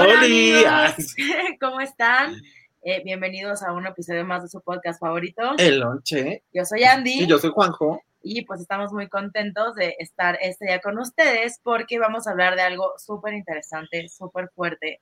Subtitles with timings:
[0.00, 1.16] Hola, amigos.
[1.60, 2.40] ¿Cómo están?
[2.82, 5.42] Eh, bienvenidos a un episodio más de su podcast favorito.
[5.58, 6.44] El lonche.
[6.54, 8.00] Yo soy Andy Y yo soy Juanjo.
[8.22, 12.54] y pues estamos muy contentos de estar este día con ustedes porque vamos a hablar
[12.54, 15.00] de algo súper interesante, súper fuerte.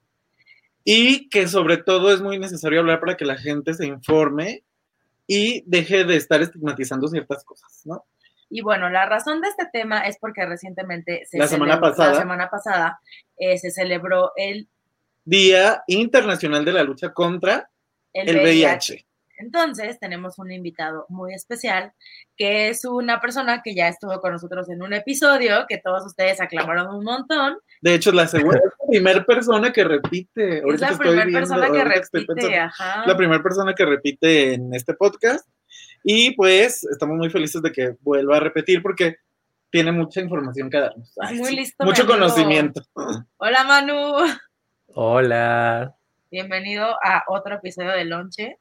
[0.83, 4.65] Y que sobre todo es muy necesario hablar para que la gente se informe
[5.27, 8.07] y deje de estar estigmatizando ciertas cosas, ¿no?
[8.49, 12.13] Y bueno, la razón de este tema es porque recientemente, se La semana pasada.
[12.13, 13.01] la semana pasada,
[13.37, 14.69] eh, se celebró el,
[15.27, 17.69] Día Internacional de la Lucha contra
[18.13, 18.93] el, el VIH.
[18.93, 19.07] VIH.
[19.39, 21.93] Entonces, tenemos un invitado muy especial,
[22.37, 26.41] que es una persona que ya estuvo con nosotros en un episodio, que todos ustedes
[26.41, 27.59] aclamaron un montón.
[27.83, 30.63] De hecho, la segunda, es la primera persona que repite.
[30.67, 33.07] Es la primera persona que repite, pensando, ajá.
[33.07, 35.47] la primera persona que repite en este podcast.
[36.03, 39.17] Y pues estamos muy felices de que vuelva a repetir porque
[39.71, 41.13] tiene mucha información que darnos.
[41.21, 42.83] Ay, muy listo, Mucho conocimiento.
[43.37, 44.25] Hola Manu,
[44.99, 45.95] Hola,
[46.31, 48.57] bienvenido a otro episodio de Lonche.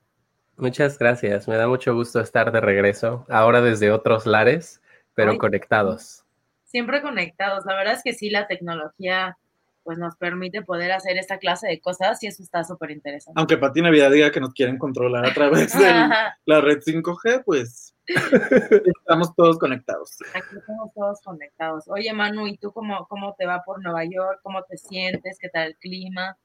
[0.58, 1.48] muchas gracias.
[1.48, 4.82] Me da mucho gusto estar de regreso, ahora desde otros lares,
[5.14, 5.38] pero Ay.
[5.38, 6.26] conectados.
[6.66, 7.64] Siempre conectados.
[7.66, 9.38] La verdad es que sí, la tecnología
[9.86, 13.40] pues nos permite poder hacer esta clase de cosas y eso está súper interesante.
[13.40, 15.86] Aunque Pati Navidad diga que nos quieren controlar a través de
[16.46, 17.96] la red 5G, pues
[19.00, 20.18] estamos todos conectados.
[20.34, 21.84] Aquí estamos todos conectados.
[21.88, 24.40] Oye Manu, ¿y tú cómo, cómo te va por Nueva York?
[24.42, 25.38] ¿Cómo te sientes?
[25.40, 26.36] ¿Qué tal el clima?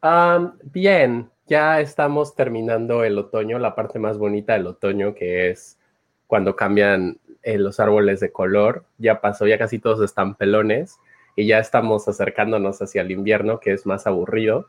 [0.00, 5.78] Am, bien, ya estamos terminando el otoño, la parte más bonita del otoño, que es
[6.28, 8.84] cuando cambian eh, los árboles de color.
[8.98, 11.00] Ya pasó, ya casi todos están pelones
[11.36, 14.66] y ya estamos acercándonos hacia el invierno, que es más aburrido.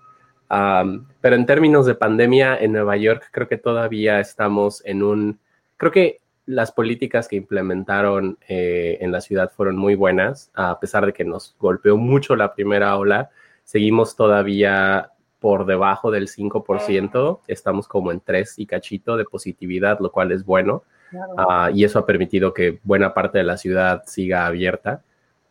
[0.50, 5.40] Am, pero en términos de pandemia en Nueva York, creo que todavía estamos en un...
[5.78, 11.06] Creo que las políticas que implementaron eh, en la ciudad fueron muy buenas, a pesar
[11.06, 13.30] de que nos golpeó mucho la primera ola,
[13.64, 20.12] seguimos todavía por debajo del 5%, estamos como en 3 y cachito de positividad, lo
[20.12, 21.36] cual es bueno, Claro.
[21.38, 25.04] ah, y eso ha permitido que buena parte de la ciudad siga abierta,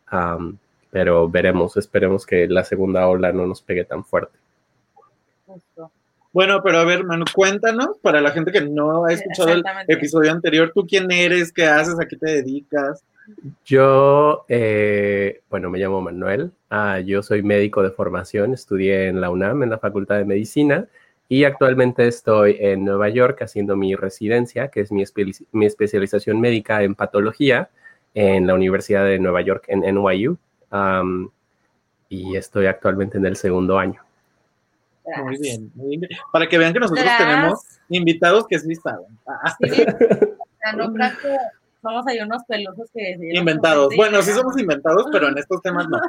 [0.07, 0.57] Am,
[0.91, 4.37] pero veremos, esperemos que la segunda ola no nos pegue tan fuerte.
[6.33, 10.31] Bueno, pero a ver, Manu, cuéntanos, para la gente que no ha escuchado el episodio
[10.31, 11.51] anterior, ¿tú quién eres?
[11.51, 11.99] ¿Qué haces?
[11.99, 13.03] ¿A qué te dedicas?
[13.65, 19.29] Yo, eh, bueno, me llamo Manuel, ah, yo soy médico de formación, estudié en la
[19.29, 20.85] UNAM, en la Facultad de Medicina,
[21.27, 26.39] y actualmente estoy en Nueva York haciendo mi residencia, que es mi, espe- mi especialización
[26.39, 27.69] médica en patología
[28.13, 30.37] en la Universidad de Nueva York, en NYU,
[30.71, 31.29] am,
[32.09, 34.01] y estoy actualmente en el segundo año.
[35.23, 36.11] Muy bien, muy bien.
[36.33, 37.17] Para que vean que nosotros Tras.
[37.17, 39.17] tenemos invitados que sí saben.
[39.25, 41.35] Ah, Sí, o sea, no creas que
[41.81, 43.95] somos ahí unos pelosos que inventados.
[43.95, 45.99] Bueno, sí somos inventados, pero en estos temas no.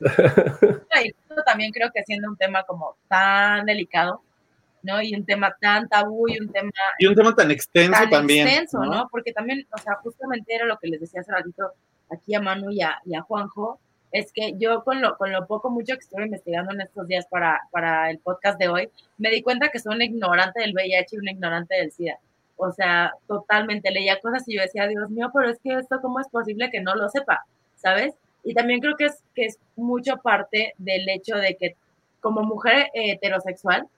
[1.04, 4.22] Y esto también creo que siendo un tema como tan delicado,
[4.82, 5.02] ¿no?
[5.02, 8.46] Y un tema tan tabú y un tema Y un tema tan extenso tan también.
[8.46, 8.90] extenso, ¿no?
[8.94, 9.08] ¿no?
[9.10, 11.72] Porque también, o sea, justamente era lo que les decía hace ratito
[12.10, 13.78] aquí a Manu y a, y a Juanjo,
[14.12, 17.26] es que yo con lo, con lo poco mucho que estuve investigando en estos días
[17.26, 18.88] para, para el podcast de hoy,
[19.18, 22.18] me di cuenta que soy una ignorante del VIH y una ignorante del SIDA.
[22.56, 26.20] O sea, totalmente leía cosas y yo decía, Dios mío, pero es que esto, ¿cómo
[26.20, 27.44] es posible que no lo sepa?
[27.76, 28.14] ¿Sabes?
[28.44, 31.76] Y también creo que es, que es mucho parte del hecho de que
[32.20, 33.88] como mujer eh, heterosexual,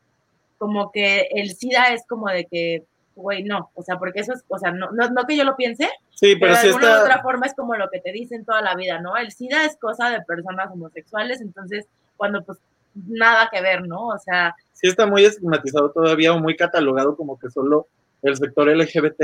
[0.59, 2.84] como que el SIDA es como de que,
[3.15, 5.56] güey, no, o sea, porque eso es, o sea, no, no, no que yo lo
[5.56, 7.23] piense, Sí, pero, pero de alguna u otra está.
[7.23, 9.17] forma es como lo que te dicen toda la vida, ¿no?
[9.17, 11.87] El SIDA es cosa de personas homosexuales, entonces,
[12.17, 12.59] cuando pues
[12.95, 14.09] nada que ver, ¿no?
[14.09, 17.87] O sea, sí está muy estigmatizado todavía o muy catalogado como que solo
[18.22, 19.22] el sector LGBT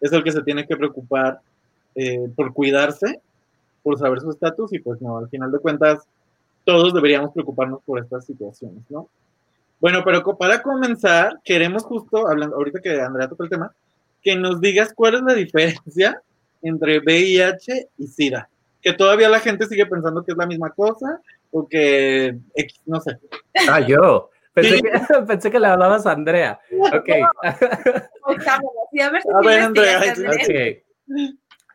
[0.00, 1.40] es el que se tiene que preocupar
[1.94, 3.20] eh, por cuidarse,
[3.82, 6.06] por saber su estatus y pues no, al final de cuentas
[6.64, 9.08] todos deberíamos preocuparnos por estas situaciones, ¿no?
[9.80, 13.72] Bueno, pero para comenzar, queremos justo, hablando, ahorita que Andrea tocó el tema,
[14.22, 16.20] que nos digas cuál es la diferencia
[16.62, 18.48] entre VIH y SIDA.
[18.82, 21.20] Que todavía la gente sigue pensando que es la misma cosa
[21.50, 23.18] o que, X, no sé.
[23.68, 24.30] Ah, yo.
[24.52, 24.82] Pensé, Sí.
[24.82, 24.90] que,
[25.26, 26.60] pensé que le hablabas a Andrea.
[26.92, 27.08] Ok.
[27.42, 30.32] así, a ver si A ver, Andrea, Andrea.
[30.42, 30.84] Ok.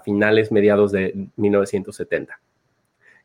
[0.06, 2.39] finales, mediados de 1970.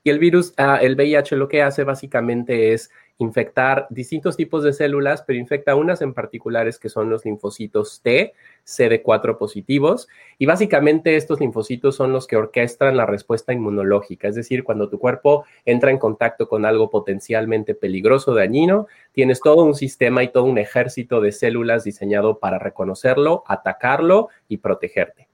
[0.03, 4.72] Y el virus, ah, el VIH lo que hace básicamente es infectar distintos tipos de
[4.72, 8.34] células, pero infecta unas en particulares que son los linfocitos T,
[8.66, 10.08] CD4 positivos,
[10.38, 14.98] y básicamente estos linfocitos son los que orquestan la respuesta inmunológica, es decir, cuando tu
[14.98, 20.44] cuerpo entra en contacto con algo potencialmente peligroso, dañino, tienes todo un sistema y todo
[20.44, 25.28] un ejército de células diseñado para reconocerlo, atacarlo y protegerte.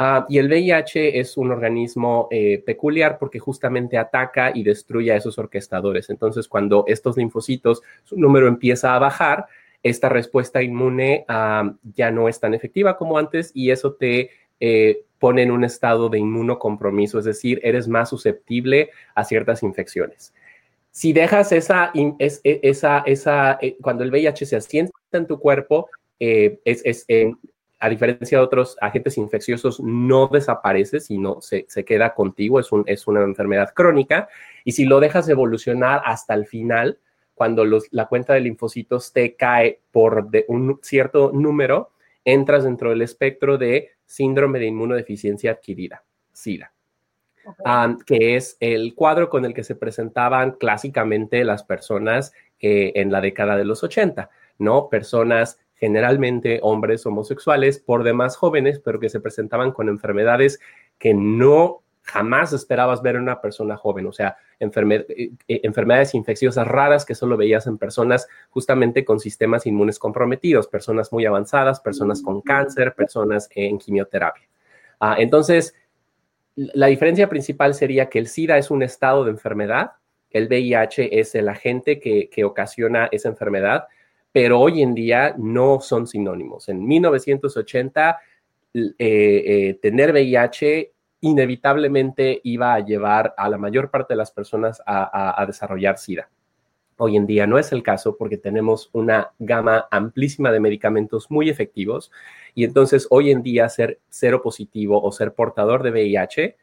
[0.00, 5.16] Ah, y el VIH es un organismo eh, peculiar porque justamente ataca y destruye a
[5.16, 6.08] esos orquestadores.
[6.08, 9.46] Entonces, cuando estos linfocitos, su número empieza a bajar,
[9.82, 11.24] esta respuesta inmune
[11.94, 14.30] ya no es tan efectiva como antes y eso te
[14.60, 20.32] eh, pone en un estado de inmunocompromiso, es decir, eres más susceptible a ciertas infecciones.
[20.92, 22.14] Si dejas esa, e,
[22.62, 25.88] esa, esa, eh, cuando el VIH se asienta en tu cuerpo,
[26.20, 27.06] es, es,
[27.80, 33.06] a diferencia de otros agentes infecciosos, no desaparece, sino se, queda contigo, es, un, es,
[33.06, 34.28] una enfermedad crónica.
[34.64, 36.98] Y si lo dejas evolucionar hasta el final,
[37.34, 41.92] cuando la cuenta de linfocitos te cae por de un cierto número,
[42.24, 46.02] entras dentro del espectro de síndrome de inmunodeficiencia adquirida,
[46.32, 46.72] SIDA.
[48.04, 53.20] que es el cuadro con el que se presentaban clásicamente las personas eh, en la
[53.20, 54.28] década de los 80,
[54.58, 54.88] ¿no?
[54.88, 60.60] Personas generalmente hombres homosexuales, por demás jóvenes, pero que se presentaban con enfermedades
[60.98, 66.66] que no jamás esperabas ver en una persona joven, o sea, eh, eh, enfermedades infecciosas
[66.66, 72.22] raras que solo veías en personas justamente con sistemas inmunes comprometidos, personas muy avanzadas, personas
[72.22, 74.48] con cáncer, personas en quimioterapia.
[74.98, 75.74] Ah, entonces,
[76.56, 79.92] la diferencia principal sería que el SIDA es un estado de enfermedad,
[80.30, 83.86] el VIH es el agente que, que ocasiona esa enfermedad
[84.32, 86.68] pero hoy en día no son sinónimos.
[86.68, 88.18] En 1980,
[88.74, 94.80] eh, eh, tener VIH inevitablemente iba a llevar a la mayor parte de las personas
[94.86, 96.30] a, desarrollar SIDA.
[96.96, 101.48] Hoy en día no es el caso porque tenemos una gama amplísima de medicamentos muy
[101.48, 102.10] efectivos
[102.54, 106.56] y entonces hoy en día ser cero positivo o ser portador de VIH,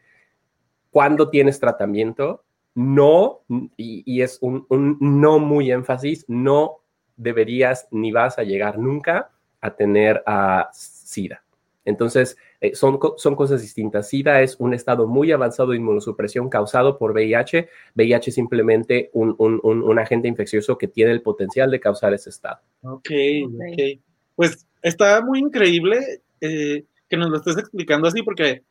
[0.91, 2.43] cuando tienes tratamiento,
[2.75, 3.41] no,
[3.77, 6.81] y, es un, un, no muy énfasis, no
[7.17, 9.31] deberías ni vas a llegar nunca
[9.61, 11.43] a tener a SIDA.
[11.85, 14.09] Entonces, eh, son, son cosas distintas.
[14.09, 17.69] SIDA es un estado muy avanzado de inmunosupresión causado por VIH.
[17.95, 22.59] VIH es simplemente un, un, agente infeccioso que tiene el potencial de causar ese estado.
[22.81, 23.09] Ok,
[23.45, 23.99] ok.
[24.35, 28.63] Pues está muy increíble eh, que nos lo estés explicando así, porque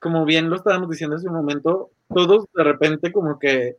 [0.00, 3.76] como bien lo estábamos diciendo hace un momento, todos de repente como que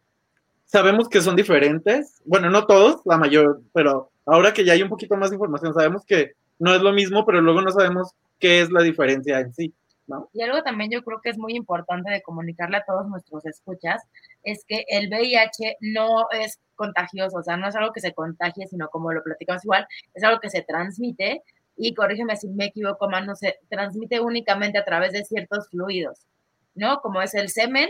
[0.67, 2.21] sabemos que son diferentes.
[2.25, 5.73] Bueno, no todos, la mayor, pero ahora que ya hay un poquito más de información,
[5.73, 9.53] sabemos que no es lo mismo, pero luego no sabemos qué es la diferencia en
[9.53, 9.73] sí.
[10.05, 10.29] ¿no?
[10.31, 14.01] Y algo también yo creo que es muy importante de comunicarle a todos nuestros escuchas
[14.43, 18.67] es que el VIH no es contagioso, o sea, no es algo que se contagie,
[18.67, 21.43] sino como lo platicamos igual, es algo que se transmite
[21.75, 26.25] y corrígeme si me equivoco, más no se transmite únicamente a través de ciertos fluidos,
[26.73, 27.01] ¿no?
[27.01, 27.89] Como es el semen,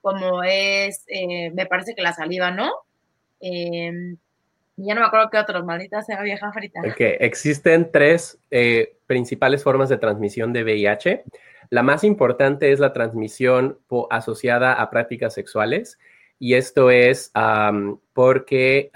[0.00, 2.72] como es, eh, me parece que la saliva, ¿no?
[3.40, 4.16] Em,
[4.76, 6.80] ya no me acuerdo qué otros, maldita sea vieja frita.
[7.20, 11.24] Existen tres eh, principales formas de transmisión de VIH.
[11.70, 13.78] La más importante es la transmisión
[14.10, 15.98] asociada a prácticas sexuales
[16.38, 17.32] y esto es
[18.14, 18.90] porque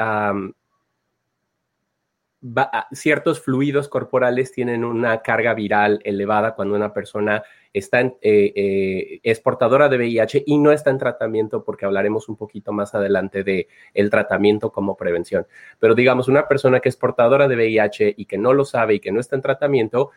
[2.93, 9.41] ciertos fluidos corporales tienen una carga viral elevada cuando una persona está eh, eh, es
[9.41, 13.69] portadora de VIH y no está en tratamiento porque hablaremos un poquito más adelante de
[13.95, 15.47] el tratamiento como prevención.
[15.79, 19.01] Pero digamos, una persona que es portadora de VIH y que no lo sabe y
[19.01, 20.11] que no está en tratamiento,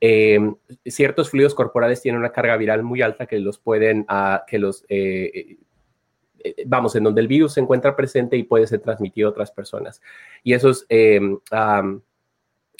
[0.00, 0.54] em,
[0.86, 4.84] ciertos fluidos corporales tienen una carga viral muy alta que los pueden, uh, que los,
[4.88, 5.56] eh,
[6.66, 10.00] vamos, en donde el virus se encuentra presente y puede ser transmitido a otras personas.
[10.42, 10.86] Y esos...
[10.90, 12.00] Um,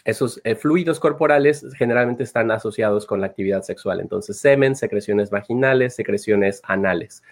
[0.04, 4.00] esos eh, fluidos corporales generalmente están asociados con la actividad sexual.
[4.00, 7.22] Entonces, semen, secreciones vaginales, secreciones anales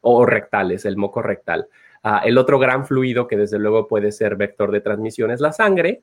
[0.00, 1.68] o rectales, el moco rectal.
[2.02, 5.52] Ah, el otro gran fluido que desde luego puede ser vector de transmisión es la
[5.52, 6.02] sangre.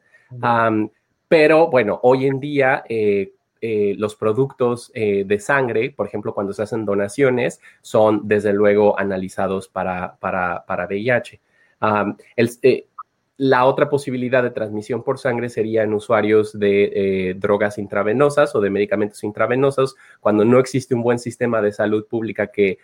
[1.28, 6.54] pero bueno, hoy en día, eh, eh, los productos eh, de sangre, por ejemplo, cuando
[6.54, 11.40] se hacen donaciones, son desde luego analizados para, para, para VIH.
[13.40, 18.72] la otra posibilidad de transmisión por sangre sería en usuarios de drogas intravenosas o de
[18.72, 22.80] medicamentos intravenosos, cuando no existe un buen sistema de salud pública que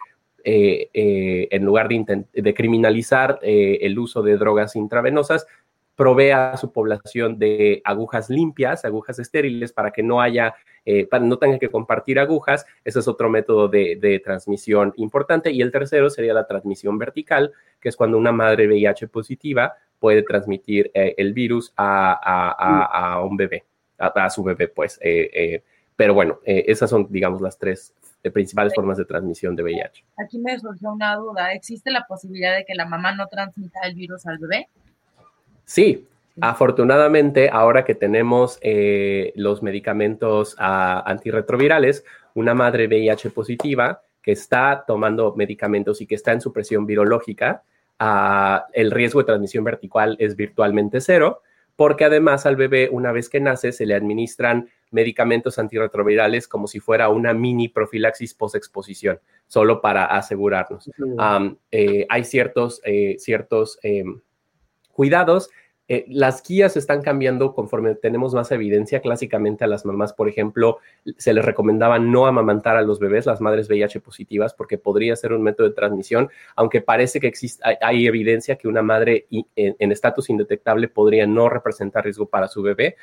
[0.45, 5.47] en lugar de criminalizar el uso de drogas intravenosas,
[5.95, 11.23] provea a su población de agujas limpias, agujas estériles, para que no haya, eh, para
[11.23, 12.65] no tenga que compartir agujas.
[12.83, 15.51] Ese es otro método de, transmisión importante.
[15.51, 20.23] Y el tercero sería la transmisión vertical, que es cuando una madre VIH positiva puede
[20.23, 23.63] transmitir eh, el virus a, un bebé,
[23.97, 24.99] a, su bebé, pues.
[25.01, 25.63] Eh,
[25.95, 27.93] pero bueno, esas son, digamos, las tres
[28.33, 30.03] principales formas de transmisión de VIH.
[30.17, 31.53] Aquí me surgió una duda.
[31.53, 34.69] ¿Existe la posibilidad de que la mamá no transmita el virus al bebé?
[35.65, 36.07] Sí,
[36.41, 42.03] afortunadamente, ahora que tenemos eh, los medicamentos ah, antirretrovirales,
[42.33, 47.63] una madre VIH positiva que está tomando medicamentos y que está en supresión virológica,
[47.99, 51.41] ah, el riesgo de transmisión vertical es virtualmente cero,
[51.75, 56.79] porque además al bebé, una vez que nace, se le administran medicamentos antirretrovirales como si
[56.79, 60.89] fuera una mini profilaxis post-exposición, solo para asegurarnos.
[61.71, 64.21] Eh, hay ciertos, eh, ciertos em,
[64.93, 65.49] cuidados.
[65.89, 69.01] Eh, las guías están cambiando conforme tenemos más evidencia.
[69.01, 70.77] Clásicamente a las mamás, por ejemplo,
[71.17, 75.33] se les recomendaba no amamantar a los bebés, las madres VIH positivas, porque podría ser
[75.33, 80.29] un método de transmisión, aunque parece que existe, hay, evidencia que una madre en estatus
[80.29, 82.95] indetectable podría no representar riesgo para su bebé.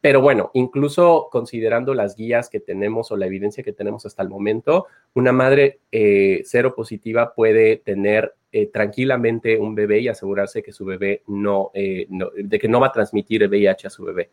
[0.00, 4.28] Pero bueno, incluso considerando las guías que tenemos o la evidencia que tenemos hasta el
[4.28, 10.72] momento, una madre eh, cero positiva puede tener eh, tranquilamente un bebé y asegurarse que
[10.72, 14.02] su bebé no, eh, no, de que no va a transmitir el VIH a su
[14.02, 14.30] bebé.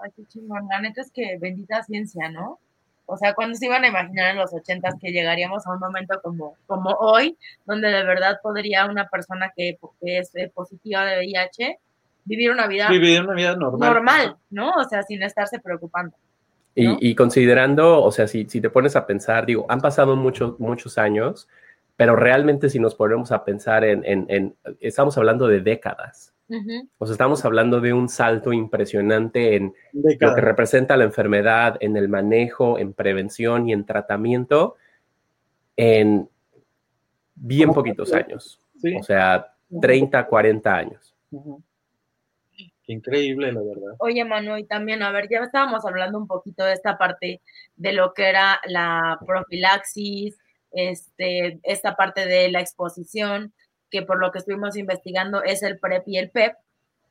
[0.00, 0.68] Ay, qué chingón.
[0.68, 2.60] La neta es que bendita ciencia, ¿no?
[3.06, 6.20] O sea, cuando se iban a imaginar en los ochentas que llegaríamos a un momento
[6.22, 7.36] como, como hoy,
[7.66, 11.80] donde de verdad podría una persona que, que es positiva de VIH
[12.24, 13.94] vivir una vida, vivir una vida normal.
[13.94, 14.70] normal, ¿no?
[14.70, 16.16] O sea, sin estarse preocupando.
[16.76, 20.98] Y, considerando, o sea, si, si, te pones a pensar, digo, han pasado muchos, muchos
[20.98, 21.48] años,
[21.96, 26.32] pero realmente si nos ponemos a pensar en, en, estamos hablando de décadas.
[26.98, 31.96] O sea, estamos hablando de un salto impresionante en lo que representa la enfermedad, en
[31.96, 34.76] el manejo, en prevención y en tratamiento
[35.76, 36.28] en
[37.34, 38.60] bien poquitos años.
[38.98, 41.14] O sea, 30, 40 años.
[42.84, 43.96] Qué increíble, la verdad.
[43.98, 47.40] Oye, Manu, y también, a ver, ya estábamos hablando un poquito de esta parte
[47.76, 50.38] de lo que era la profilaxis,
[50.74, 53.52] este, esta parte de la exposición,
[53.90, 56.54] que por lo que estuvimos investigando es el PrEP y el PEP.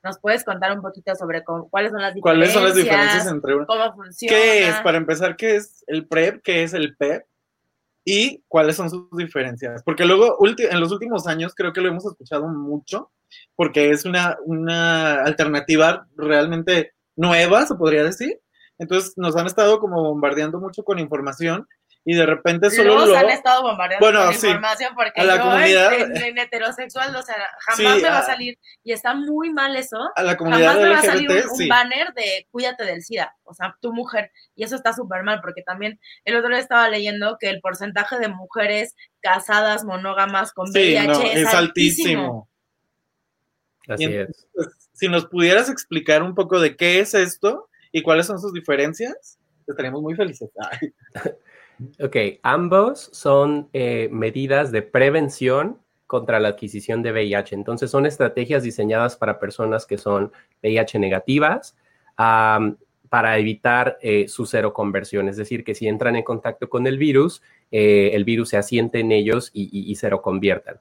[0.03, 2.21] ¿Nos puedes contar un poquito sobre cuáles son las diferencias?
[2.21, 3.65] ¿Cuáles son las diferencias entre uno?
[3.65, 4.35] ¿Cómo funciona?
[4.35, 7.25] ¿Qué es, para empezar, qué es el PrEP, qué es el PEP?
[8.05, 9.81] y cuáles son sus diferencias.
[9.83, 13.11] Porque luego, en los últimos años, creo que lo hemos escuchado mucho,
[13.55, 18.39] porque es una, una alternativa realmente nueva, se podría decir.
[18.77, 21.67] Entonces nos han estado como bombardeando mucho con información
[22.05, 25.93] y de repente solo Los han estado bombardeando con información porque a la yo comunidad,
[25.93, 29.97] en, heterosexual, o sea, jamás me va a salir y está muy mal eso.
[30.15, 33.53] A la comunidad jamás me va a salir un, banner de cuídate del SIDA, o
[33.53, 37.37] sea, tu mujer y eso está súper mal porque también el otro día estaba leyendo
[37.39, 42.49] que el porcentaje de mujeres casadas monógamas con VIH es, altísimo.
[43.87, 44.47] Así es.
[44.93, 49.39] Si nos pudieras explicar un poco de qué es esto y cuáles son sus diferencias,
[49.65, 50.49] estaríamos muy felices.
[51.99, 57.55] ok, ambos son eh, medidas de prevención contra la adquisición de VIH.
[57.55, 61.75] Entonces, son estrategias diseñadas para personas que son VIH negativas
[62.15, 65.27] para evitar eh, su cero conversión.
[65.27, 68.99] Es decir, que si entran en contacto con el virus, eh, el virus se asiente
[68.99, 70.79] en ellos y, y cero conviertan.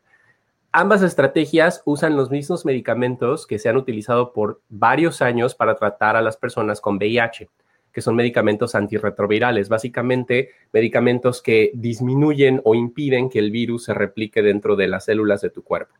[0.72, 6.16] Ambas estrategias usan los mismos medicamentos que se han utilizado por varios años para tratar
[6.16, 7.50] a las personas con VIH,
[7.92, 14.42] que son medicamentos antirretrovirales, básicamente medicamentos que disminuyen o impiden que el virus se replique
[14.42, 15.94] dentro de las células de tu cuerpo.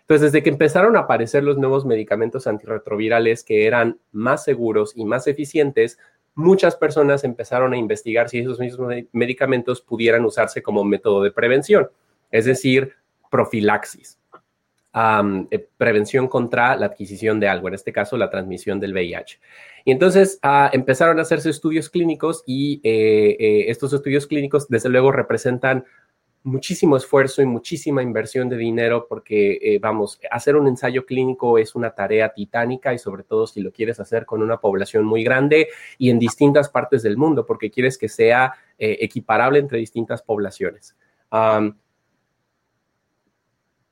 [0.00, 5.04] Entonces, desde que empezaron a aparecer los nuevos medicamentos antirretrovirales que eran más seguros y
[5.04, 5.98] más eficientes,
[6.34, 11.88] muchas personas empezaron a investigar si esos mismos medicamentos pudieran usarse como método de prevención,
[12.30, 12.92] es decir,
[13.30, 14.18] profilaxis,
[15.50, 19.40] eh, prevención contra la adquisición de algo, en este caso la transmisión del VIH.
[19.84, 24.88] Y entonces ah, empezaron a hacerse estudios clínicos y eh, eh, estos estudios clínicos desde
[24.88, 25.84] luego representan
[26.42, 31.74] muchísimo esfuerzo y muchísima inversión de dinero porque, eh, vamos, hacer un ensayo clínico es
[31.74, 35.68] una tarea titánica y sobre todo si lo quieres hacer con una población muy grande
[35.98, 40.96] y en distintas partes del mundo porque quieres que sea equiparable entre distintas poblaciones.
[41.30, 41.78] son,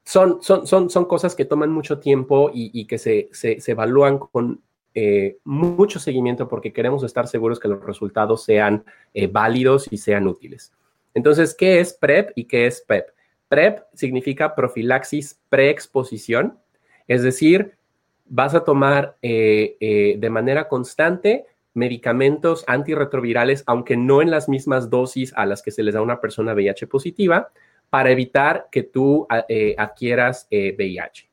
[0.04, 4.61] son, son, son, cosas que toman mucho tiempo y, que se, se, se, evalúan con
[4.94, 8.84] eh, mucho seguimiento porque queremos estar seguros que los resultados sean
[9.30, 10.72] válidos y sean útiles.
[11.14, 13.11] Entonces, ¿qué es PrEP y qué es PEP?
[13.49, 16.58] PrEP significa profilaxis preexposición,
[17.06, 17.76] es decir,
[18.25, 21.44] vas a tomar eh, eh, de manera constante
[21.75, 26.02] medicamentos antirretrovirales, aunque no en las mismas dosis a las que se les da a
[26.02, 27.50] una persona VIH positiva,
[27.90, 31.28] para evitar que tú eh, adquieras VIH.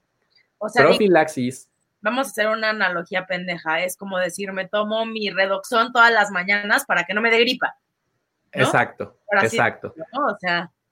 [0.58, 1.69] O sea, profilaxis.
[2.02, 3.84] Vamos a hacer una analogía pendeja.
[3.84, 7.40] Es como decir, me tomo mi redoxón todas las mañanas para que no me dé
[7.40, 7.76] gripa.
[8.52, 9.94] Exacto, exacto.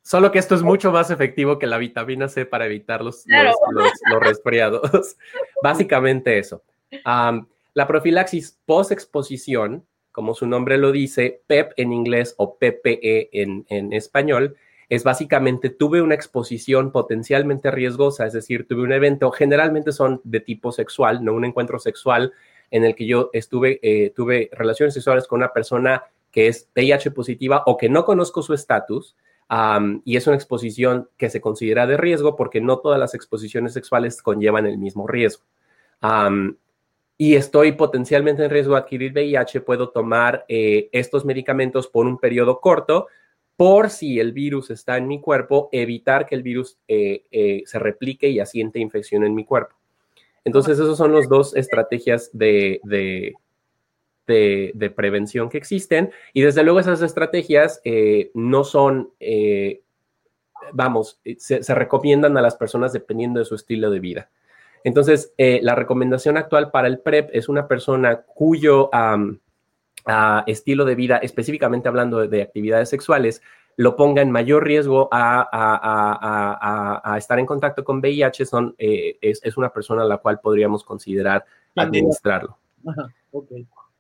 [0.01, 3.55] Solo que esto es mucho más efectivo que la vitamina C para evitar los, los,
[4.21, 5.17] resfriados.
[5.63, 6.63] Básicamente eso.
[7.03, 13.91] la profilaxis post-exposición, como su nombre lo dice, PEP en inglés o PPE en, en
[13.91, 14.55] español,
[14.89, 20.39] es básicamente tuve una exposición potencialmente riesgosa, es decir, tuve un evento, generalmente son de
[20.39, 22.33] tipo sexual, no un encuentro sexual
[22.71, 27.11] en el que yo estuve, eh, tuve relaciones sexuales con una persona que es VIH
[27.11, 29.15] positiva o que no conozco su estatus,
[30.03, 34.21] y es una exposición que se considera de riesgo porque no todas las exposiciones sexuales
[34.21, 35.43] conllevan el mismo riesgo.
[37.17, 42.19] y estoy potencialmente en riesgo de adquirir VIH, puedo tomar eh, estos medicamentos por un
[42.19, 43.07] periodo corto
[43.57, 47.79] por si el virus está en mi cuerpo, evitar que el virus eh, eh, se
[47.79, 49.75] replique y asiente infección en mi cuerpo.
[50.45, 52.79] Entonces, esas son las dos estrategias de,
[54.27, 56.11] de, prevención que existen.
[56.33, 59.11] Y desde luego esas estrategias eh, no son,
[60.71, 64.29] vamos, se, recomiendan a las personas dependiendo de su estilo de vida.
[64.85, 68.89] Entonces, la recomendación actual para el PrEP es una persona cuyo
[70.45, 73.41] estilo de vida, específicamente hablando de, actividades sexuales,
[73.75, 75.47] lo ponga en mayor riesgo a,
[77.17, 82.57] estar en contacto con VIH, son, es, una persona a la cual podríamos considerar administrarlo.
[82.85, 83.09] Ajá,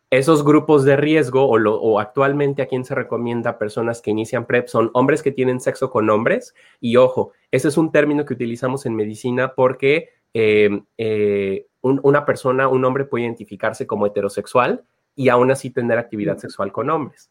[0.09, 4.89] esos grupos de riesgo o, actualmente a quien se recomienda personas que inician PrEP son
[4.93, 6.55] hombres que tienen sexo con hombres.
[6.79, 12.69] Y ojo, ese es un término que utilizamos en medicina porque em, eh, una persona,
[12.69, 14.85] un hombre puede identificarse como heterosexual
[15.17, 17.29] y aún así tener actividad sexual con hombres.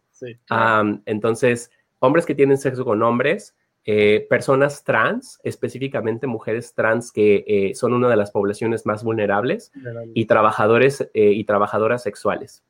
[1.06, 1.70] entonces,
[2.00, 7.92] hombres que tienen sexo con hombres, eh, personas trans, específicamente mujeres trans que eh, son
[7.92, 9.70] una de las poblaciones más vulnerables
[10.14, 12.64] y trabajadores eh, y trabajadoras sexuales.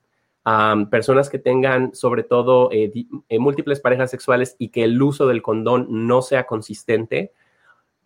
[0.90, 2.70] personas que tengan sobre todo
[3.30, 7.32] múltiples parejas sexuales y que el uso del condón no sea consistente.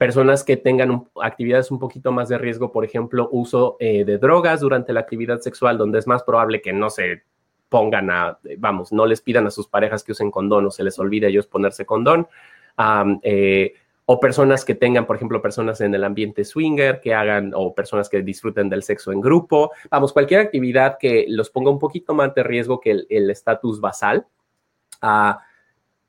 [0.00, 4.94] Personas que tengan actividades un poquito más de riesgo, por ejemplo, uso de drogas durante
[4.94, 7.24] la actividad sexual, donde es más probable que no se
[7.68, 10.98] pongan a, vamos, no les pidan a sus parejas que usen condón o se les
[10.98, 12.26] olvide a ellos ponerse condón.
[13.22, 13.74] Eh,
[14.06, 18.08] o personas que tengan, por ejemplo, personas en el ambiente swinger, que hagan, o personas
[18.08, 22.34] que disfruten del sexo en grupo, vamos, cualquier actividad que los ponga un poquito más
[22.34, 24.26] de riesgo que el estatus basal,
[25.02, 25.40] ah,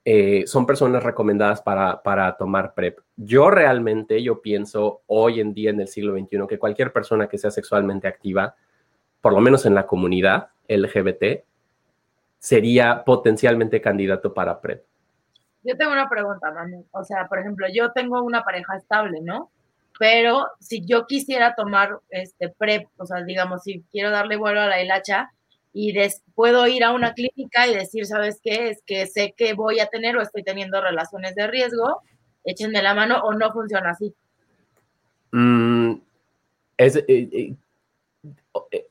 [0.04, 3.00] eh, son personas recomendadas para, para tomar PrEP.
[3.18, 7.38] Yo realmente, yo pienso hoy en día en el siglo XXI que cualquier persona que
[7.38, 8.56] sea sexualmente activa,
[9.22, 11.44] por lo menos en la comunidad LGBT,
[12.40, 14.84] sería potencialmente candidato para PrEP.
[15.64, 16.88] Yo tengo una pregunta, Manu.
[16.92, 19.52] O sea, por ejemplo, yo tengo una pareja estable, ¿no?
[20.00, 24.68] Pero si yo quisiera tomar este PrEP, o sea, digamos, si quiero darle vuelo a
[24.68, 25.32] la hilacha
[25.74, 25.94] y
[26.36, 28.70] puedo ir a una clínica y decir, ¿sabes qué?
[28.70, 32.02] Es que sé que voy a tener o estoy teniendo relaciones de riesgo,
[32.44, 34.14] échenme la mano o no funciona así.
[35.32, 35.94] Mm,
[36.78, 37.56] es, eh, eh,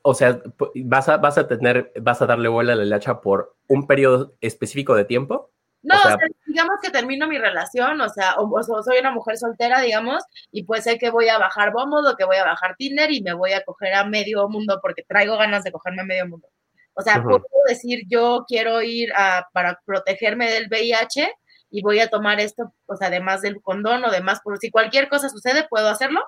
[0.03, 0.41] o sea,
[0.85, 4.35] vas a, vas a tener, vas a darle vuelo a la hilacha por un periodo
[4.41, 5.51] específico de tiempo.
[5.83, 9.81] No, o sea, digamos que termino mi relación, o sea, o, soy una mujer soltera,
[9.81, 13.11] digamos, y pues sé que voy a bajar Bumble o que voy a bajar Tinder
[13.11, 16.29] y me voy a coger a medio mundo porque traigo ganas de cogerme a medio
[16.29, 16.49] mundo.
[16.95, 21.33] O sea, puedo decir, yo quiero ir a, para protegerme del VIH
[21.71, 25.09] y voy a tomar esto, o sea, además del condón o demás, por si cualquier
[25.09, 26.21] cosa sucede, ¿puedo hacerlo?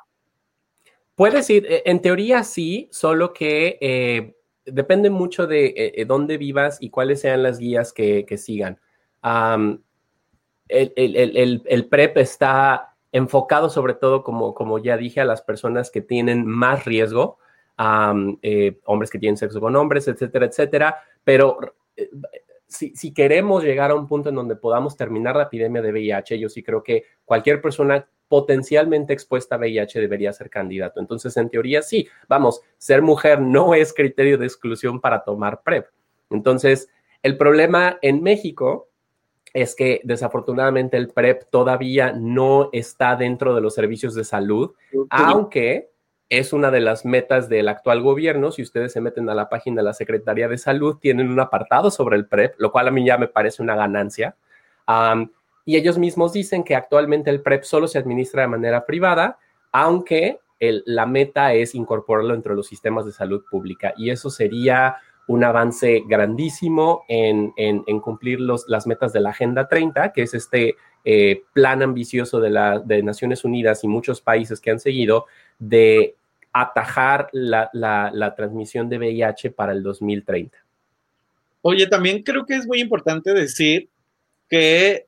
[1.15, 6.79] Puedes ir, eh, en teoría sí, solo que eh, depende mucho de eh, dónde vivas
[6.81, 8.81] y cuáles sean las guías que, que sigan
[10.73, 16.47] el, PrEP está enfocado sobre todo, como, como ya dije, a las personas que tienen
[16.47, 17.39] más riesgo,
[17.79, 21.59] eh, hombres que tienen sexo con hombres, etcétera, etcétera, pero
[21.97, 22.11] eh,
[22.67, 26.39] si, si, queremos llegar a un punto en donde podamos terminar la epidemia de VIH,
[26.39, 31.01] yo sí creo que cualquier persona potencialmente expuesta a VIH debería ser candidato.
[31.01, 35.89] Entonces, en teoría, sí, vamos, ser mujer no es criterio de exclusión para tomar PrEP.
[36.31, 36.89] Entonces,
[37.23, 38.89] el problema en México
[39.53, 44.73] es que desafortunadamente el PrEP todavía no está dentro de los servicios de salud,
[45.11, 45.92] aunque
[46.33, 48.53] es una de las metas del actual gobierno.
[48.53, 51.91] Si ustedes se meten a la página de la Secretaría de Salud, tienen un apartado
[51.91, 54.35] sobre el PrEP, lo cual a mí ya me parece una ganancia.
[55.67, 59.39] y ellos mismos dicen que actualmente el PrEP solo se administra de manera privada,
[59.73, 63.93] aunque la meta es incorporarlo entre los sistemas de salud pública.
[63.99, 67.53] Y eso sería un avance grandísimo en,
[68.01, 72.83] cumplir las metas de la Agenda 30, que es este eh, plan ambicioso de, la,
[73.03, 75.27] Naciones Unidas y muchos países que han seguido
[75.59, 76.17] de
[76.53, 80.57] atajar la, la, transmisión de VIH para el 2030.
[81.63, 83.89] Oye, también creo que es muy importante decir
[84.49, 85.07] que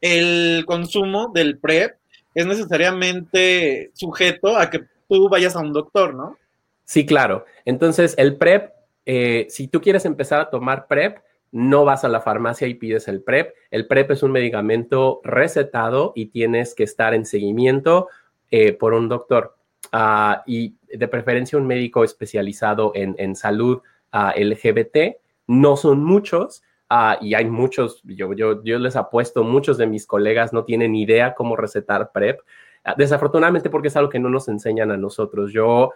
[0.00, 1.96] el consumo del PrEP
[2.34, 6.38] es necesariamente sujeto a que tú vayas a un doctor, ¿no?
[6.84, 7.44] Sí, claro.
[7.64, 8.72] Entonces, el PrEP
[9.06, 11.18] eh, si tú quieres empezar a tomar PrEP,
[11.52, 13.54] no vas a la farmacia y pides el PrEP.
[13.70, 18.08] El PrEP es un medicamento recetado y tienes que estar en seguimiento
[18.50, 19.56] eh, por un doctor
[19.92, 23.80] ah, y de preferencia un médico especializado en, salud
[24.12, 25.16] ah, LGBT.
[25.46, 30.06] No son muchos, ah, y hay muchos, yo, yo, yo, les apuesto, muchos de mis
[30.06, 32.40] colegas no tienen idea cómo recetar PrEP,
[32.96, 35.52] desafortunadamente porque es algo que no nos enseñan a nosotros.
[35.52, 35.90] Yo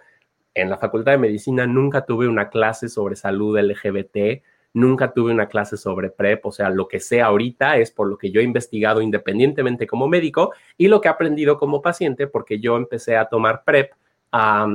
[0.53, 4.43] en la Facultad de Medicina nunca tuve una clase sobre salud LGBT,
[4.75, 8.17] nunca tuve una clase sobre PrEP, o sea, lo que sé ahorita es por lo
[8.17, 12.59] que yo he investigado independientemente como médico y lo que he aprendido como paciente, porque
[12.59, 13.93] yo empecé a tomar PrEP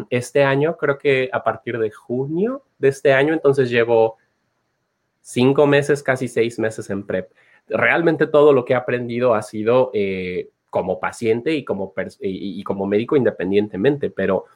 [0.09, 4.17] este año, creo que a partir de junio de este año, entonces llevo
[5.21, 7.31] cinco meses, casi seis meses en PrEP.
[7.69, 12.87] Realmente todo lo que he aprendido ha sido eh, como paciente y como, y, como
[12.87, 14.47] médico independientemente, pero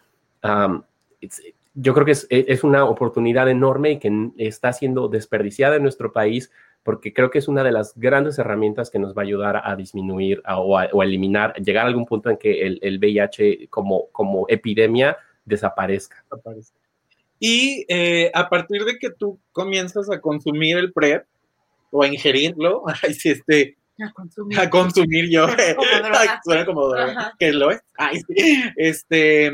[1.74, 6.50] yo creo que es, una oportunidad enorme y que está siendo desperdiciada en nuestro país
[6.84, 9.74] porque creo que es una de las grandes herramientas que nos va a ayudar a
[9.74, 15.16] disminuir o, a, eliminar, llegar a algún punto en que el, VIH como, como epidemia
[15.44, 16.24] desaparezca.
[17.40, 21.24] Y eh, a partir de que tú comienzas a consumir el PrEP
[21.90, 24.60] o a ingerirlo, ay, si este, a consumir.
[24.60, 25.46] A consumir yo.
[26.44, 27.32] Suena como droga.
[27.38, 27.80] Que lo es.
[27.96, 28.20] Ay,
[28.76, 29.50] Este,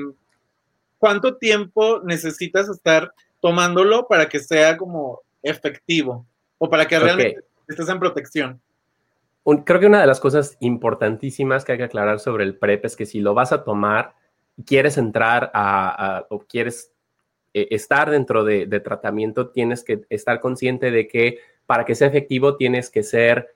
[1.01, 6.27] ¿cuánto tiempo necesitas estar tomándolo para que sea como efectivo
[6.59, 8.61] o para que realmente estés en protección?
[9.65, 12.95] creo que una de las cosas importantísimas que hay que aclarar sobre el PrEP es
[12.95, 14.15] que si lo vas a tomar,
[14.67, 16.93] quieres entrar a, o quieres
[17.55, 22.57] eh, estar dentro de, tratamiento, tienes que estar consciente de que para que sea efectivo
[22.57, 23.49] tienes que ser,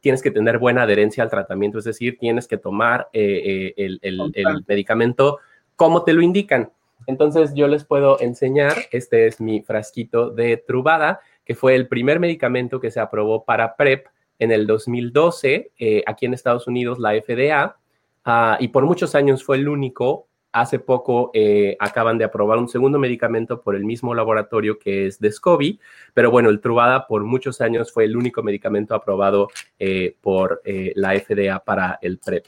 [0.00, 4.64] tienes que tener buena adherencia al tratamiento, es decir, tienes que tomar eh, eh, el
[4.68, 5.38] medicamento
[5.80, 6.70] cómo te lo indican.
[7.06, 12.20] Entonces yo les puedo enseñar, este es mi frasquito de Trubada, que fue el primer
[12.20, 14.06] medicamento que se aprobó para PrEP
[14.38, 17.78] en el 2012, eh, aquí en Estados Unidos, la FDA,
[18.26, 20.26] ah, y por muchos años fue el único.
[20.52, 25.18] Hace poco eh, acaban de aprobar un segundo medicamento por el mismo laboratorio que es
[25.18, 25.80] Descovy,
[26.12, 30.60] pero bueno, el Trubada por muchos años fue el único medicamento aprobado eh, por
[30.94, 32.44] la FDA para el PrEP.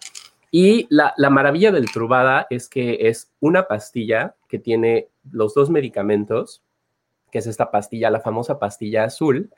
[0.54, 6.62] Y la, maravilla del Trubada es que es una pastilla que tiene los dos medicamentos,
[7.30, 9.50] que es esta pastilla, la famosa pastilla azul,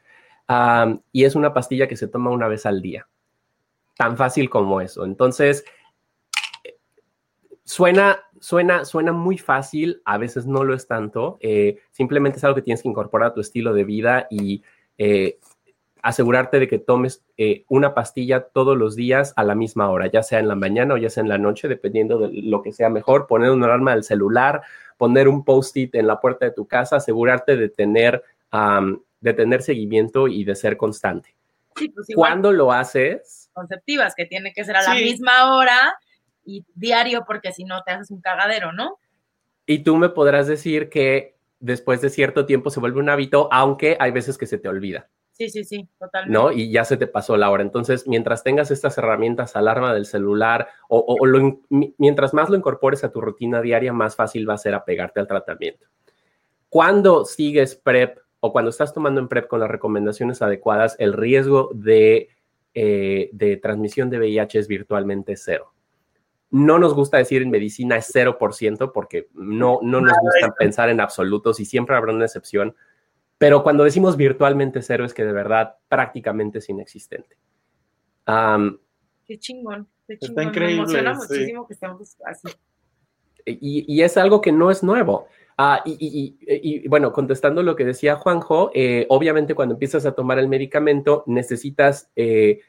[1.10, 3.08] y es una pastilla que se toma una vez al día.
[3.96, 5.04] Tan fácil como eso.
[5.04, 5.64] Entonces,
[7.64, 11.38] suena, suena, suena muy fácil, a veces no lo es tanto.
[11.40, 14.62] Eh, simplemente es algo que tienes que incorporar a tu estilo de vida y
[14.96, 15.40] eh,
[16.04, 20.22] asegurarte de que tomes eh, una pastilla todos los días a la misma hora, ya
[20.22, 22.90] sea en la mañana o ya sea en la noche, dependiendo de lo que sea
[22.90, 24.60] mejor, poner una alarma del celular,
[24.98, 28.22] poner un post-it en la puerta de tu casa, asegurarte de tener,
[29.20, 31.34] de tener seguimiento y de ser constante.
[31.74, 33.48] Sí, pues ¿Cuándo lo haces?
[33.54, 35.98] Conceptivas, que tiene que ser a la misma hora
[36.44, 38.98] y diario, porque si no te haces un cagadero, ¿no?
[39.64, 43.96] Y tú me podrás decir que después de cierto tiempo se vuelve un hábito, aunque
[43.98, 45.08] hay veces que se te olvida.
[45.34, 46.32] Sí, sí, sí, totalmente.
[46.32, 46.52] ¿No?
[46.52, 47.64] Y ya se te pasó la hora.
[47.64, 51.18] Entonces, mientras tengas estas herramientas, alarma del celular, o,
[51.98, 55.26] mientras más lo incorpores a tu rutina diaria, más fácil va a ser apegarte al
[55.26, 55.88] tratamiento.
[56.68, 61.70] Cuando sigues PrEP o cuando estás tomando en PrEP con las recomendaciones adecuadas, el riesgo
[61.74, 62.28] de,
[62.72, 65.72] eh, de transmisión de VIH es virtualmente cero.
[66.50, 71.00] No nos gusta decir en medicina es 0% porque no, no nos gusta pensar en
[71.00, 72.76] absolutos y siempre habrá una excepción
[73.44, 77.36] Pero cuando decimos virtualmente cero es que de verdad prácticamente es inexistente.
[78.24, 80.30] qué chingón, qué chingón.
[80.30, 80.76] Está increíble.
[80.76, 82.48] Me emociona muchísimo que estemos así.
[83.44, 85.28] Y, y, es algo que no es nuevo.
[85.58, 90.38] Ah, y, y, bueno, contestando lo que decía Juanjo, eh, obviamente cuando empiezas a tomar
[90.38, 92.60] el medicamento necesitas eh,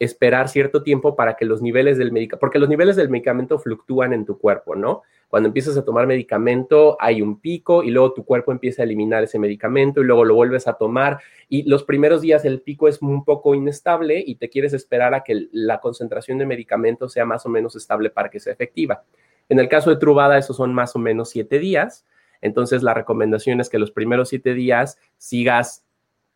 [0.00, 4.12] esperar cierto tiempo para que los niveles del medicamento, porque los niveles del medicamento fluctúan
[4.12, 5.02] en tu cuerpo, ¿no?
[5.28, 9.22] Cuando empiezas a tomar medicamento hay un pico y luego tu cuerpo empieza a eliminar
[9.24, 13.02] ese medicamento y luego lo vuelves a tomar y los primeros días el pico es
[13.02, 17.44] un poco inestable y te quieres esperar a que la concentración de medicamento sea más
[17.46, 19.04] o menos estable para que sea efectiva.
[19.48, 22.06] En el caso de Trubada, esos son más o menos siete días.
[22.40, 25.84] Entonces, la recomendación es que los primeros siete días sigas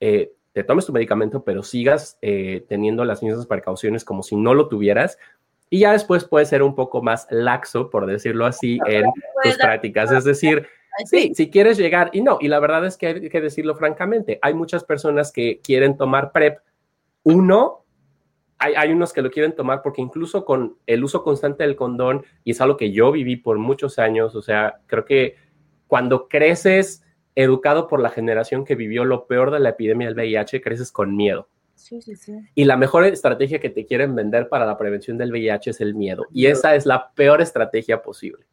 [0.00, 4.54] eh, te tomes tu medicamento, pero sigas eh, teniendo las mismas precauciones como si no
[4.54, 5.16] lo tuvieras.
[5.70, 9.04] Y ya después puede ser un poco más laxo, por decirlo así, en
[9.42, 10.10] tus prácticas.
[10.12, 10.66] Es decir,
[11.04, 14.38] sí, si quieres llegar, y no, y la verdad es que hay que decirlo francamente,
[14.42, 16.58] hay muchas personas que quieren tomar PrEP.
[17.22, 17.84] Uno,
[18.58, 22.24] hay, hay, unos que lo quieren tomar porque incluso con el uso constante del condón,
[22.44, 25.36] y es algo que yo viví por muchos años, o sea, creo que
[25.86, 27.04] cuando creces
[27.34, 31.14] educado por la generación que vivió lo peor de la epidemia del VIH, creces con
[31.16, 31.48] miedo.
[31.78, 32.38] Sí, sí, sí.
[32.54, 35.94] Y la mejor estrategia que te quieren vender para la prevención del VIH es el
[35.94, 36.26] miedo.
[36.32, 38.44] Y esa es la peor estrategia posible.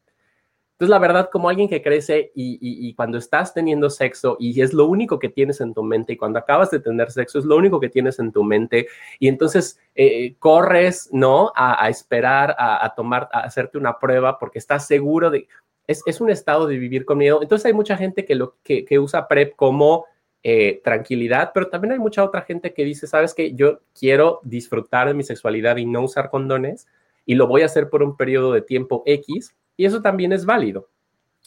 [0.72, 4.86] Entonces, la verdad, como alguien que crece y, cuando estás teniendo sexo y es lo
[4.86, 7.80] único que tienes en tu mente y cuando acabas de tener sexo es lo único
[7.80, 8.86] que tienes en tu mente
[9.18, 11.50] y entonces eh, corres, ¿no?
[11.56, 15.48] A, esperar, a, a, tomar, a hacerte una prueba porque estás seguro de,
[15.86, 17.40] es, un estado de vivir con miedo.
[17.42, 20.06] Entonces hay mucha gente que, lo, que, usa PrEP como
[20.42, 25.08] eh, tranquilidad, pero también hay mucha otra gente que dice, sabes que yo quiero disfrutar
[25.08, 26.86] de mi sexualidad y no usar condones
[27.24, 30.46] y lo voy a hacer por un periodo de tiempo X y eso también es
[30.46, 30.88] válido.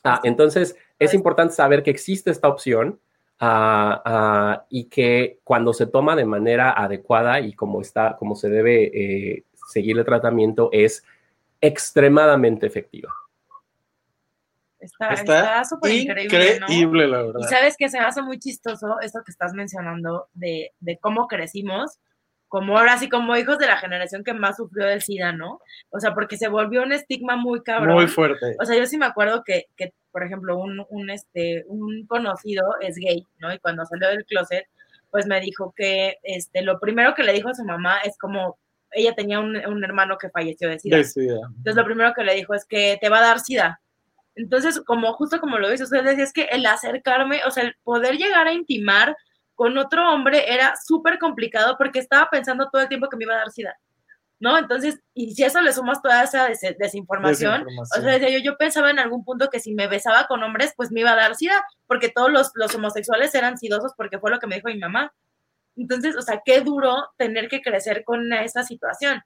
[0.03, 2.99] Ah, entonces es importante saber que existe esta opción
[3.39, 8.49] ah, ah, y que cuando se toma de manera adecuada y como está, como se
[8.49, 11.03] debe eh, seguir el tratamiento es
[11.61, 13.13] extremadamente efectiva.
[14.79, 16.55] Está súper increíble.
[16.55, 17.39] Increíble, la verdad.
[17.41, 21.27] Y sabes que se me hace muy chistoso esto que estás mencionando de, de, cómo
[21.27, 21.99] crecimos,
[22.47, 25.59] como ahora sí, como hijos de la generación que más sufrió del SIDA, ¿no?
[25.89, 27.93] O sea, porque se volvió un estigma muy cabrón.
[27.93, 28.55] Muy fuerte.
[28.59, 32.75] O sea, yo sí me acuerdo que, que por ejemplo, un, un, este, un conocido
[32.81, 33.53] es gay, ¿no?
[33.53, 34.65] Y cuando salió del closet,
[35.11, 38.57] pues me dijo que este, lo primero que le dijo a su mamá es como,
[38.91, 40.97] ella tenía un, un hermano que falleció de SIDA.
[40.97, 41.39] de SIDA.
[41.47, 43.81] Entonces lo primero que le dijo es que te va a dar SIDA.
[44.39, 47.75] Entonces, como justo como lo dice usted, decía, es que el acercarme, o sea, el
[47.83, 49.15] poder llegar a intimar
[49.53, 53.33] con otro hombre era súper complicado porque estaba pensando todo el tiempo que me iba
[53.33, 53.77] a dar sida,
[54.39, 54.57] ¿no?
[54.57, 56.47] Entonces, y si eso le sumas toda esa
[56.79, 60.73] desinformación, o sea, yo, yo pensaba en algún punto que si me besaba con hombres,
[60.77, 64.31] pues me iba a dar sida, porque todos los, los homosexuales eran sidosos porque fue
[64.31, 65.13] lo que me dijo mi mamá.
[65.75, 69.21] Entonces, o sea, qué duro tener que crecer con esa situación.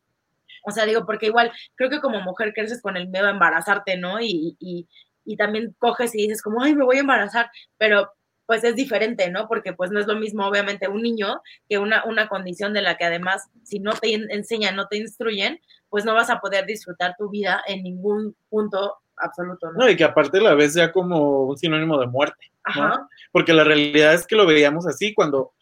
[0.64, 3.98] O sea, digo, porque igual creo que como mujer creces con el miedo a embarazarte,
[3.98, 4.20] ¿no?
[4.20, 4.88] Y, y,
[5.26, 8.12] y también coges y dices como, ay, me voy a embarazar, pero
[8.46, 9.48] pues es diferente, ¿no?
[9.48, 12.98] Porque pues no es lo mismo, obviamente, un niño que una, una condición de la
[12.98, 17.16] que además, si no te enseñan, no te instruyen, pues no vas a poder disfrutar
[17.18, 19.80] tu vida en ningún punto absoluto, ¿no?
[19.80, 23.08] No, y que aparte la ves ya como un sinónimo de muerte, ¿no?
[23.32, 25.54] Porque la realidad es que lo veíamos así cuando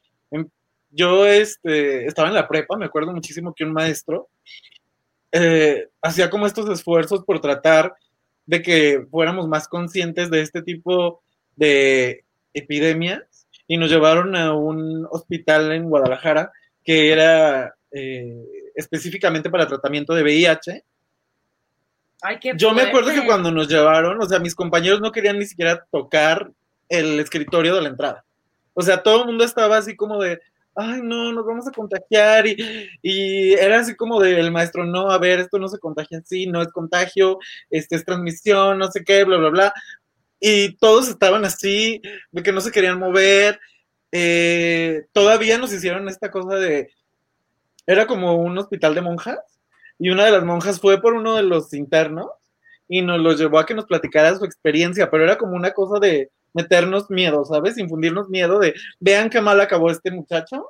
[0.89, 4.29] yo este, estaba en la prepa, me acuerdo muchísimo que un maestro
[5.31, 7.95] eh, hacía como estos esfuerzos por tratar
[8.45, 11.21] de que fuéramos más conscientes de este tipo
[11.55, 16.51] de epidemias y nos llevaron a un hospital en Guadalajara
[16.83, 18.43] que era eh,
[18.75, 20.83] específicamente para tratamiento de VIH.
[22.55, 25.85] Yo me acuerdo que cuando nos llevaron, o sea, mis compañeros no querían ni siquiera
[25.91, 26.51] tocar
[26.89, 28.25] el escritorio de la entrada.
[28.73, 30.39] O sea, todo el mundo estaba así como de,
[30.75, 32.47] ay, no, nos vamos a contagiar.
[32.47, 36.47] Y, y era así como del maestro, no, a ver, esto no se contagia así,
[36.47, 39.73] no es contagio, este es transmisión, no sé qué, bla, bla, bla.
[40.39, 43.60] Y todos estaban así, de que no se querían mover.
[44.12, 46.89] Eh, todavía nos hicieron esta cosa de,
[47.86, 49.39] era como un hospital de monjas,
[49.99, 52.27] y una de las monjas fue por uno de los internos
[52.88, 55.99] y nos lo llevó a que nos platicara su experiencia, pero era como una cosa
[55.99, 57.77] de, meternos miedo, ¿sabes?
[57.77, 60.69] Infundirnos miedo de, vean qué mal acabó este muchacho,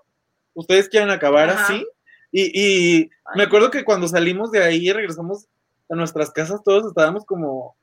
[0.53, 1.85] ustedes quieren acabar así.
[2.31, 5.47] Y, me acuerdo que cuando salimos de ahí y regresamos
[5.89, 7.75] a nuestras casas, todos estábamos como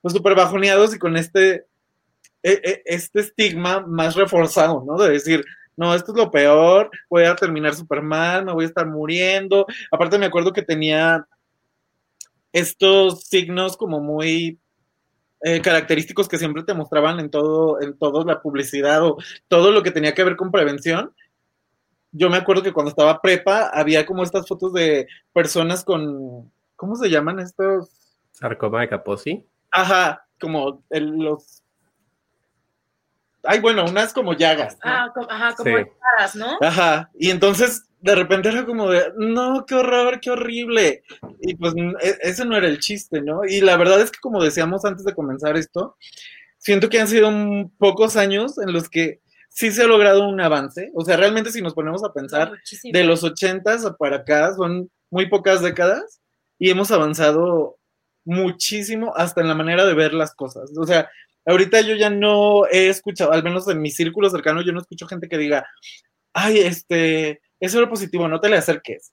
[0.00, 1.66] pues, súper bajoneados y con este,
[2.42, 4.96] e, e, este estigma más reforzado, ¿no?
[4.98, 5.44] De decir,
[5.76, 9.66] no, esto es lo peor, voy a terminar súper mal, me voy a estar muriendo.
[9.90, 11.26] Aparte me acuerdo que tenía
[12.52, 14.58] estos signos como muy
[15.42, 19.82] eh, característicos que siempre te mostraban en todo, en toda la publicidad o todo lo
[19.82, 21.14] que tenía que ver con prevención.
[22.10, 26.96] Yo me acuerdo que cuando estaba prepa había como estas fotos de personas con, ¿cómo
[26.96, 27.90] se llaman estos?
[28.32, 29.46] Sarcoma de Kaposi.
[29.70, 31.62] Ajá, como el, los
[33.44, 34.76] Ay, bueno, unas como llagas.
[34.82, 36.58] Ah, ajá, como llagas, ¿no?
[36.60, 37.10] Ajá.
[37.14, 41.02] Y entonces de repente era como de, no, qué horror, qué horrible.
[41.40, 43.44] Y pues e, ese no era el chiste, ¿no?
[43.44, 45.96] Y la verdad es que como decíamos antes de comenzar esto,
[46.58, 47.30] siento que han sido
[47.78, 50.90] pocos años en los que sí se ha logrado un avance.
[50.94, 55.28] O sea, realmente si nos ponemos a pensar, de los ochentas para acá son muy
[55.28, 56.20] pocas décadas
[56.58, 57.78] y hemos avanzado
[58.24, 60.70] muchísimo hasta en la manera de ver las cosas.
[60.76, 61.08] O sea,
[61.46, 65.06] ahorita yo ya no he escuchado, al menos en mi círculo cercano, yo no escucho
[65.06, 65.66] gente que diga,
[66.34, 69.12] ay, este, eso era positivo, no te le acerques.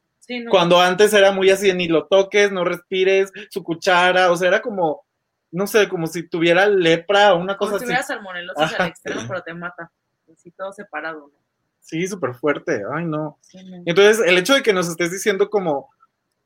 [0.50, 4.62] Cuando antes era muy así, ni lo toques, no respires, su cuchara, o sea, era
[4.62, 5.06] como,
[5.52, 9.44] no sé, como si tuviera lepra o una cosa como si salmonelosis al extremo, pero
[9.44, 9.92] te mata.
[10.32, 11.46] Así todo separado, ¿no?
[11.80, 12.82] Sí, súper fuerte.
[12.96, 13.38] Ay, no.
[13.86, 15.90] Entonces, el hecho de que nos estés diciendo como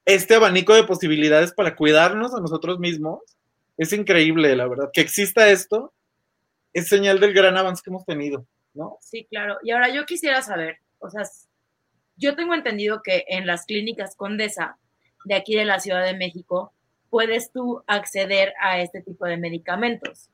[0.05, 3.21] este abanico de posibilidades para cuidarnos a nosotros mismos,
[3.77, 4.89] es increíble, la verdad.
[4.91, 5.93] Que exista esto
[6.73, 8.97] es señal del gran avance que hemos tenido, ¿no?
[9.01, 9.57] Sí, claro.
[9.63, 11.23] Y ahora yo quisiera saber, o sea,
[12.19, 14.77] yo tengo entendido que en las clínicas Condesa
[15.25, 16.73] de aquí de la Ciudad de México
[17.09, 20.29] puedes tú acceder a este tipo de medicamentos.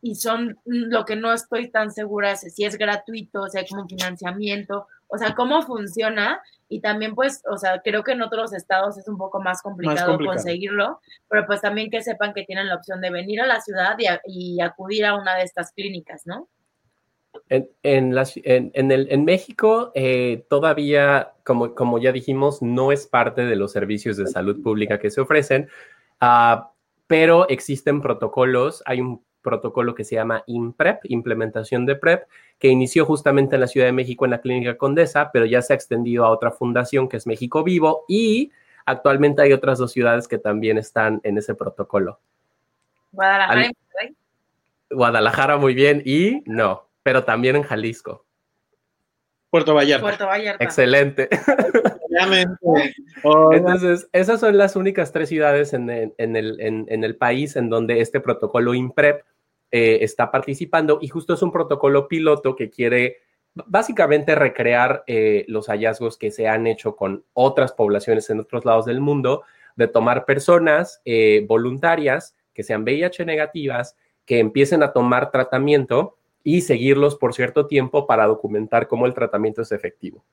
[0.00, 3.88] Y son lo que no estoy tan segura es si es gratuito, si hay como
[3.88, 6.40] financiamiento, o sea, cómo funciona.
[6.68, 10.18] Y también, pues, o sea, creo que en otros estados es un poco más complicado,
[10.18, 13.96] conseguirlo, pero pues también que sepan que tienen la opción de venir a la ciudad
[14.26, 16.48] y acudir a una de estas clínicas, ¿no?
[17.48, 23.56] En, en, el, en México eh, todavía, como, como ya dijimos, no es parte de
[23.56, 25.68] los servicios de salud pública que se ofrecen,
[26.20, 26.62] uh,
[27.06, 28.82] pero existen protocolos.
[28.86, 33.66] Hay un protocolo que se llama IMPREP, implementación de PREP, que inició justamente en la
[33.66, 37.08] Ciudad de México en la Clínica Condesa, pero ya se ha extendido a otra fundación
[37.08, 38.50] que es México Vivo y
[38.84, 42.18] actualmente hay otras dos ciudades que también están en ese protocolo.
[43.12, 43.70] Guadalajara.
[44.90, 48.26] Guadalajara, muy bien, y no, pero también en Jalisco.
[49.48, 50.02] Puerto Vallarta.
[50.02, 50.62] Puerto Vallarta.
[50.62, 51.30] Excelente.
[53.52, 58.20] Entonces, esas son las únicas tres ciudades en, el, en, el, país en donde este
[58.20, 59.22] protocolo IMPREP
[59.70, 63.22] eh, está participando y justo es un protocolo piloto que quiere
[63.54, 68.84] básicamente recrear eh, los hallazgos que se han hecho con otras poblaciones en otros lados
[68.84, 69.44] del mundo,
[69.76, 76.17] de tomar personas eh, voluntarias que sean VIH negativas, que empiecen a tomar tratamiento
[76.48, 80.24] y seguirlos por cierto tiempo para documentar cómo el tratamiento es efectivo.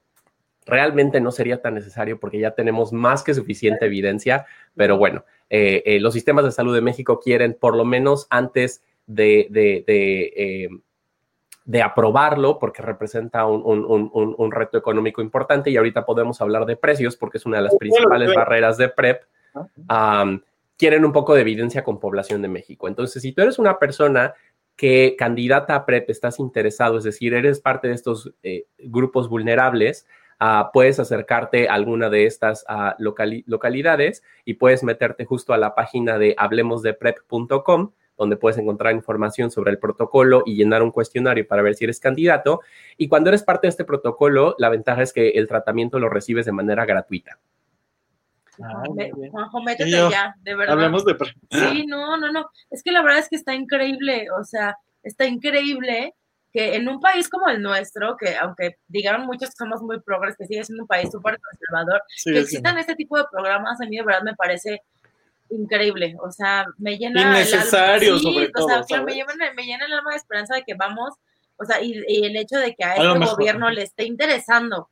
[0.66, 4.46] Realmente no sería tan necesario porque ya tenemos más que suficiente evidencia,
[4.78, 8.82] pero bueno, eh, eh, los sistemas de salud de México quieren por lo menos antes
[9.08, 9.84] de, de,
[11.68, 17.40] eh, aprobarlo, porque representa un, reto económico importante y ahorita podemos hablar de precios porque
[17.40, 19.24] es una de las principales barreras de PrEP.
[20.78, 22.88] quieren un poco de evidencia con población de México.
[22.88, 24.34] Entonces, si tú eres una persona
[24.76, 30.06] que candidata a PrEP estás interesado, es decir, eres parte de estos eh, grupos vulnerables,
[30.40, 35.76] ah, puedes acercarte a alguna de estas ah, localidades y puedes meterte justo a la
[35.76, 41.62] página de hablemosdeprep.com donde puedes encontrar información sobre el protocolo y llenar un cuestionario para
[41.62, 42.62] ver si eres candidato.
[42.98, 46.46] Y cuando eres parte de este protocolo, la ventaja es que el tratamiento lo recibes
[46.46, 47.40] de manera gratuita.
[48.64, 48.84] Ah,
[49.32, 50.74] Juanjo, métete ya, de verdad.
[50.74, 51.16] Hablemos de...
[51.52, 52.50] Sí, no, no, no.
[52.70, 56.14] Es que la verdad es que está increíble, o sea, está increíble
[56.56, 60.38] que en un país como el nuestro, que aunque digan muchos que somos muy progres,
[60.38, 63.98] que sigue siendo un país súper conservador, que existan este tipo de programas, a mí
[63.98, 64.82] de verdad me parece
[65.50, 69.64] increíble, o sea, me llena Innecesario, el alma, sí, sobre o sea, me, llena, me
[69.64, 71.14] llena el alma de esperanza de que vamos,
[71.58, 74.90] o sea, y, y el hecho de que a, este gobierno le esté interesando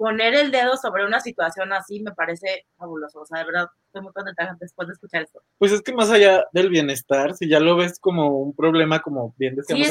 [0.00, 3.20] poner el dedo sobre una situación así me parece fabuloso.
[3.20, 5.42] O sea, de verdad, estoy muy contenta después de escuchar esto.
[5.58, 9.34] Pues es que más allá del bienestar, si ya lo ves como un problema, como
[9.36, 9.88] bien decíamos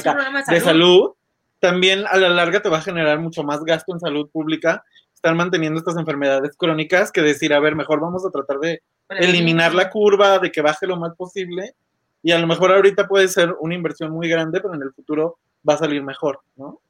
[0.48, 1.12] de, salud.
[1.60, 5.36] también a la larga te va a generar mucho más gasto en salud pública estar
[5.36, 9.92] manteniendo estas enfermedades crónicas que decir, a ver, mejor vamos a tratar de eliminar la
[9.92, 11.76] curva, de que baje lo más posible.
[12.24, 15.38] Y a lo mejor ahorita puede ser una inversión muy grande, pero en el futuro
[15.68, 16.82] va a salir mejor, ¿no?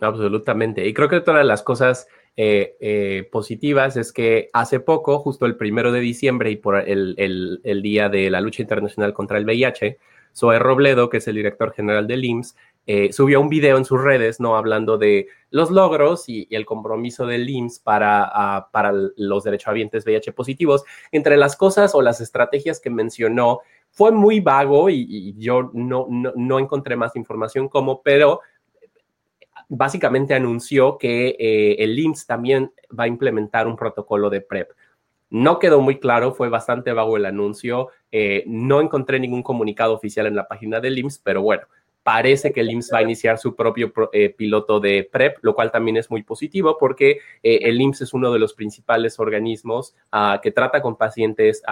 [0.00, 0.86] Absolutamente.
[0.86, 2.06] Y creo que todas las cosas
[2.40, 7.16] eh, eh, positivas es que hace poco, justo el primero de diciembre y por el,
[7.82, 9.98] día de la lucha internacional contra el VIH,
[10.36, 12.54] Zoe Robledo, que es el director general del IMSS,
[12.86, 14.56] eh, subió un video en sus redes, ¿no?
[14.56, 20.84] Hablando de los logros y, el compromiso del IMSS para, para los derechohabientes VIH positivos.
[21.10, 26.58] Entre las cosas o las estrategias que mencionó fue muy vago y, yo no, no,
[26.60, 28.42] encontré más información como, pero
[29.68, 34.70] básicamente anunció que eh, el IMSS también va a implementar un protocolo de PrEP.
[35.30, 37.88] No quedó muy claro, fue bastante vago el anuncio.
[38.10, 41.64] Eh, no encontré ningún comunicado oficial en la página del IMSS, pero bueno,
[42.02, 45.70] parece que el IMSS va a iniciar su propio eh, piloto de PrEP, lo cual
[45.70, 50.50] también es muy positivo porque el IMSS es uno de los principales organismos ah, que
[50.50, 51.62] trata con pacientes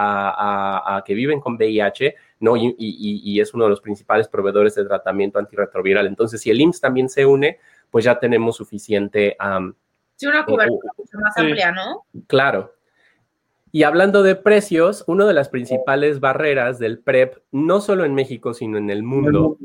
[1.05, 2.53] que viven con VIH, ¿no?
[2.55, 6.05] Y, es uno de los principales proveedores de tratamiento antirretroviral.
[6.05, 7.57] Entonces, si el IMSS también se une,
[7.89, 9.37] pues ya tenemos suficiente...
[10.15, 12.05] sí, una cobertura más amplia, ¿no?
[12.27, 12.73] Claro,
[13.71, 18.53] y hablando de precios, una de las principales barreras del PrEP, no solo en México,
[18.53, 19.57] sino en el mundo,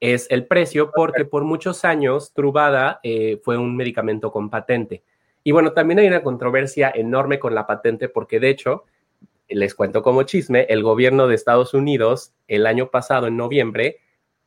[0.00, 5.04] es el precio, porque por muchos años Truvada eh, fue un medicamento con patente.
[5.44, 8.84] Y bueno, también hay una controversia enorme con la patente, porque de hecho,
[9.48, 14.00] les cuento como chisme, el gobierno de Estados Unidos el año pasado, en noviembre,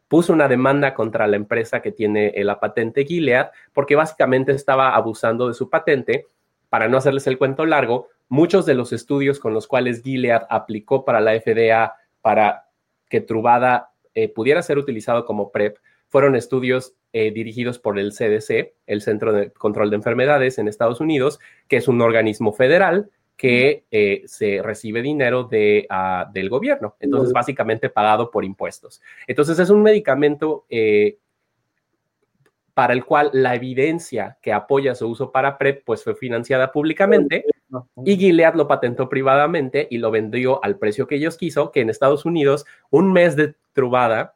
[0.10, 4.96] puso una demanda contra la empresa que tiene eh, la patente Gilead, porque básicamente estaba
[4.96, 6.26] abusando de su patente.
[6.68, 11.06] Para no hacerles el cuento largo, muchos de los estudios con los cuales Gilead aplicó
[11.06, 12.66] para la FDA para
[13.08, 15.78] que Truvada eh, pudiera ser utilizado como PrEP
[16.10, 21.00] fueron estudios eh, dirigidos por el CDC, el Centro de Control de Enfermedades en Estados
[21.00, 23.10] Unidos, que es un organismo federal
[23.40, 29.02] que eh, se recibe dinero de, ah, del gobierno, entonces básicamente pagado por impuestos.
[29.28, 30.66] Entonces es un medicamento
[32.74, 37.46] para el cual la evidencia que apoya su uso para PrEP pues fue financiada públicamente
[38.04, 41.90] y Gilead lo patentó privadamente y lo vendió al precio que ellos quiso, que en
[41.90, 44.36] Estados Unidos un mes de trubada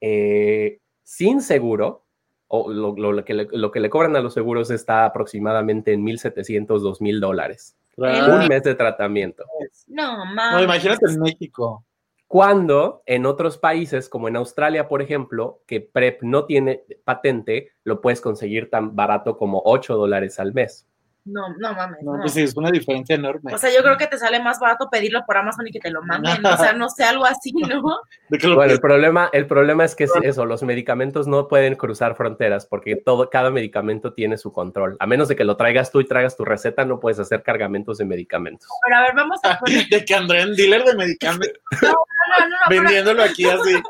[0.00, 2.04] eh, sin seguro,
[2.48, 6.66] o lo, que le, lo, que le, cobran a los seguros está aproximadamente en 1.700,
[6.66, 7.77] 2.000 dólares.
[7.98, 9.44] Un mes de tratamiento.
[9.88, 11.84] No, No, imagínate en México.
[12.26, 18.00] Cuando en otros países, como en Australia, por ejemplo, que PrEP no tiene patente, lo
[18.00, 20.86] puedes conseguir tan barato como 8 dólares al mes.
[21.24, 22.02] No, no mames.
[22.02, 23.54] No, pues sí, es una diferencia enorme.
[23.54, 25.90] O sea, yo creo que te sale más barato pedirlo por Amazon y que te
[25.90, 26.44] lo manden.
[26.44, 27.82] o sea, no sé, algo así, ¿no?
[28.30, 32.66] Bueno, el problema, el problema es que es eso, los medicamentos no pueden cruzar fronteras
[32.66, 34.96] porque todo, cada medicamento tiene su control.
[35.00, 37.98] A menos de que lo traigas tú y traigas tu receta, no puedes hacer cargamentos
[37.98, 38.68] de medicamentos.
[38.84, 39.58] Pero a ver, vamos a
[39.90, 41.60] De que André, un dealer de medicamentos.
[42.28, 43.80] No, no, no, Vendiéndolo aquí así.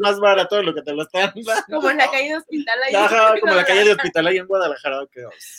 [0.00, 1.32] más barato de lo que te lo están
[1.68, 2.94] Como en la calle de hospital ahí.
[2.94, 5.00] Ajá, como en la calle de hospital ahí en Guadalajara.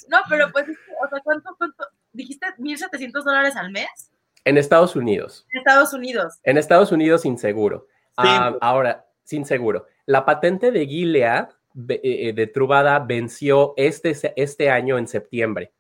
[0.07, 1.86] No, pero pues, o sea, ¿cuánto, cuánto?
[2.14, 4.12] ¿Dijiste 1.700 dólares al mes?
[4.45, 5.45] En Estados Unidos.
[5.51, 6.39] En Estados Unidos.
[6.43, 7.88] En Estados Unidos sin seguro.
[8.16, 9.86] Ah, ahora, sin seguro.
[10.06, 11.49] La patente de Gilead
[11.89, 15.74] eh, eh, de Trubada venció este, este año en septiembre.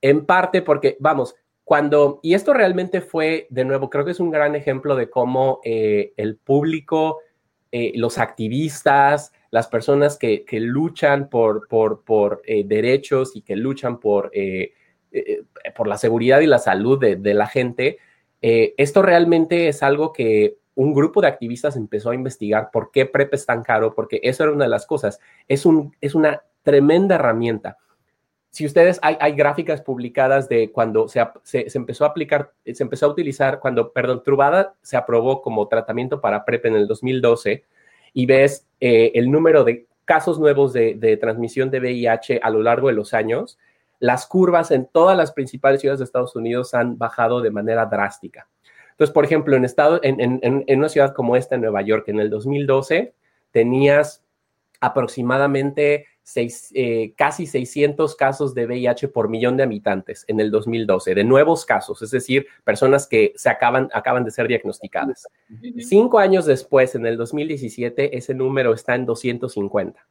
[0.00, 4.32] En parte porque, vamos, cuando, y esto realmente fue, de nuevo, creo que es un
[4.32, 7.20] gran ejemplo de cómo eh, el público
[7.70, 14.30] eh, los activistas, las personas que, luchan por, por, eh, derechos y que luchan por,
[14.32, 14.72] eh,
[15.74, 17.98] por la seguridad y la salud de, la gente,
[18.40, 23.34] esto realmente es algo que un grupo de activistas empezó a investigar por qué PrEP
[23.34, 25.18] es tan caro, porque eso era una de las cosas.
[25.48, 27.76] Es, un, es una tremenda herramienta
[28.50, 33.06] si ustedes, hay, hay, gráficas publicadas de cuando se, se, empezó a aplicar, se empezó
[33.06, 37.64] a utilizar, cuando, perdón, Trubada se aprobó como tratamiento para PrEP en el 2012
[38.12, 42.88] y ves eh, el número de casos nuevos de, transmisión de VIH a lo largo
[42.88, 43.58] de los años,
[44.00, 48.48] las curvas en todas las principales ciudades de Estados Unidos han bajado de manera drástica.
[48.90, 52.28] Entonces, por ejemplo, en, estado, en una ciudad como esta, en Nueva York, en el
[52.28, 53.14] 2012,
[53.52, 54.22] tenías
[54.80, 56.06] aproximadamente
[56.36, 61.66] eh, casi 600 casos de VIH por millón de habitantes en el 2012, de nuevos
[61.66, 65.26] casos, es decir, personas que se acaban, acaban de ser diagnosticadas.
[65.78, 70.06] Cinco años después, en el 2017, ese número está en 250.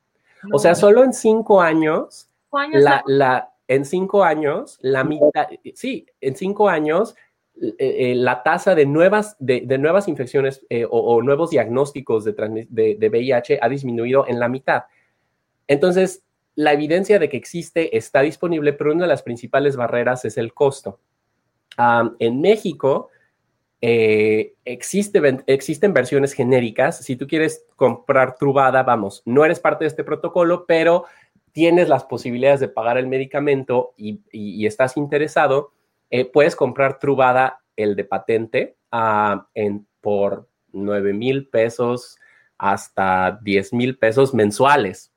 [0.52, 2.30] O sea, solo en cinco años,
[2.74, 7.16] la, la, en cinco años, la mitad, sí, en cinco años,
[7.62, 13.10] eh, eh, la tasa de nuevas, de, nuevas infecciones o, nuevos diagnósticos de, de, de,
[13.10, 14.84] VIH ha disminuido en la mitad.
[15.68, 16.24] Entonces,
[16.56, 20.54] la evidencia de que existe está disponible, pero una de las principales barreras es el
[20.54, 21.00] costo.
[22.20, 23.10] en México
[23.82, 26.98] eh, existe, existen versiones genéricas.
[26.98, 31.06] Si tú quieres comprar Trubada, vamos, no eres parte de este protocolo, pero
[31.52, 35.72] tienes las posibilidades de pagar el medicamento y, estás interesado,
[36.10, 38.78] eh, puedes comprar Trubada, el de patente,
[39.54, 42.18] en, por 9 mil pesos
[42.58, 45.14] hasta 10 mil pesos mensuales.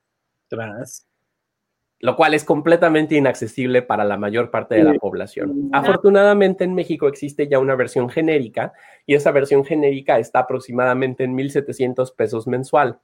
[2.03, 5.71] lo cual es completamente inaccesible para la mayor parte de la población.
[5.73, 8.73] Afortunadamente en México existe ya una versión genérica
[9.07, 12.99] y esa versión genérica está aproximadamente en 1.700 pesos mensual.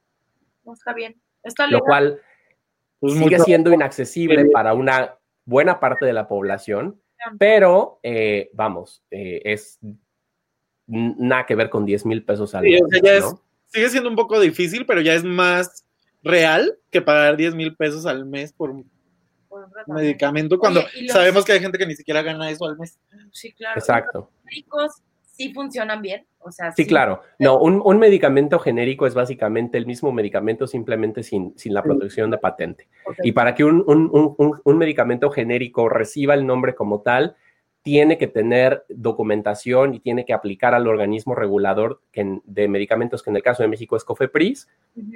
[0.73, 1.15] está bien.
[1.45, 2.21] Está lo cual
[2.99, 7.01] pues sigue siendo inaccesible para una buena parte de la población,
[7.39, 9.79] pero eh, vamos, eh, es
[10.87, 12.81] nada que ver con 10 mil pesos al mes.
[13.67, 15.85] sigue siendo un poco difícil, pero ya es más
[16.23, 18.91] real que pagar 10 mil pesos al mes por un
[19.87, 22.99] medicamento cuando sabemos que hay gente que ni siquiera gana eso al mes.
[23.33, 23.79] Sí, claro.
[23.79, 24.31] Exacto.
[24.35, 25.03] Los médicos
[25.39, 27.23] sí funcionan bien, o sea, sí, claro.
[27.39, 32.39] No, un, medicamento genérico es básicamente el mismo medicamento simplemente sin, sin la protección de
[32.39, 32.89] patente.
[33.23, 37.37] Y para que un, un medicamento genérico reciba el nombre como tal,
[37.83, 43.37] tiene que tener documentación y tiene que aplicar al organismo regulador de medicamentos, que en
[43.37, 44.69] el caso de México es COFEPRIS.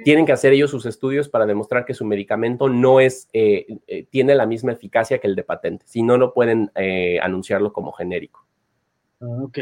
[0.03, 4.05] Tienen que hacer ellos sus estudios para demostrar que su medicamento no es, eh, eh,
[4.09, 5.85] tiene la misma eficacia que el de patente.
[5.87, 8.47] Si no, no pueden eh, anunciarlo como genérico.
[9.21, 9.59] Ah, ok,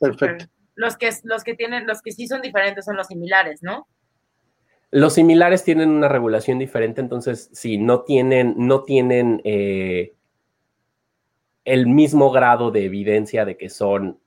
[0.00, 0.46] perfecto.
[0.74, 3.86] Los que, los que tienen, los que sí son diferentes son los similares, ¿no?
[4.90, 9.40] Los similares tienen una regulación diferente, entonces si no tienen, no tienen
[11.64, 14.18] el mismo grado de evidencia de que son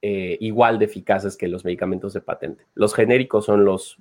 [0.00, 2.64] eh, igual de eficaces que los medicamentos de patente.
[2.74, 3.98] Los genéricos son los,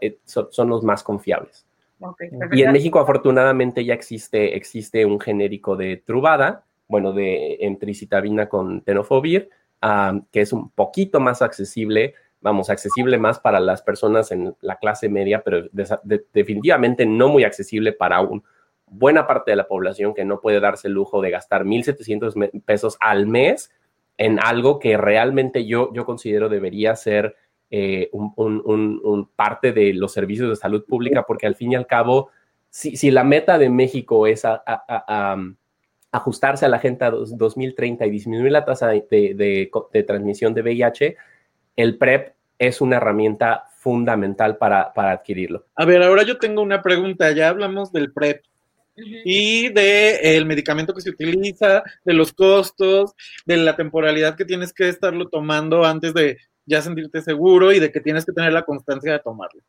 [0.00, 1.66] eh, son, los más confiables.
[2.52, 8.82] y en México afortunadamente ya existe, existe un genérico de Truvada, bueno, de entricitabina con
[8.82, 9.50] tenofovir,
[10.30, 15.08] que es un poquito más accesible, vamos, accesible más para las personas en la clase
[15.08, 15.68] media, pero
[16.32, 18.42] definitivamente no muy accesible para un,
[18.86, 22.96] buena parte de la población que no puede darse el lujo de gastar 1.700 pesos
[23.00, 23.70] al mes
[24.18, 27.36] en algo que realmente yo, yo considero debería ser
[27.70, 32.28] eh, un, parte de los servicios de salud pública, porque al fin y al cabo,
[32.68, 34.42] si, la meta de México es
[36.12, 39.70] ajustarse a la Agenda 2030 y disminuir la tasa de,
[40.06, 41.16] transmisión de VIH,
[41.76, 45.66] el PrEP es una herramienta fundamental para, para adquirirlo.
[45.74, 47.30] A ver, ahora yo tengo una pregunta.
[47.32, 48.42] Ya hablamos del PrEP,
[49.24, 53.12] y de el medicamento que se utiliza, de los costos,
[53.46, 57.90] de la temporalidad que tienes que estarlo tomando antes de ya sentirte seguro y de
[57.90, 59.62] que tienes que tener la constancia de tomarlo.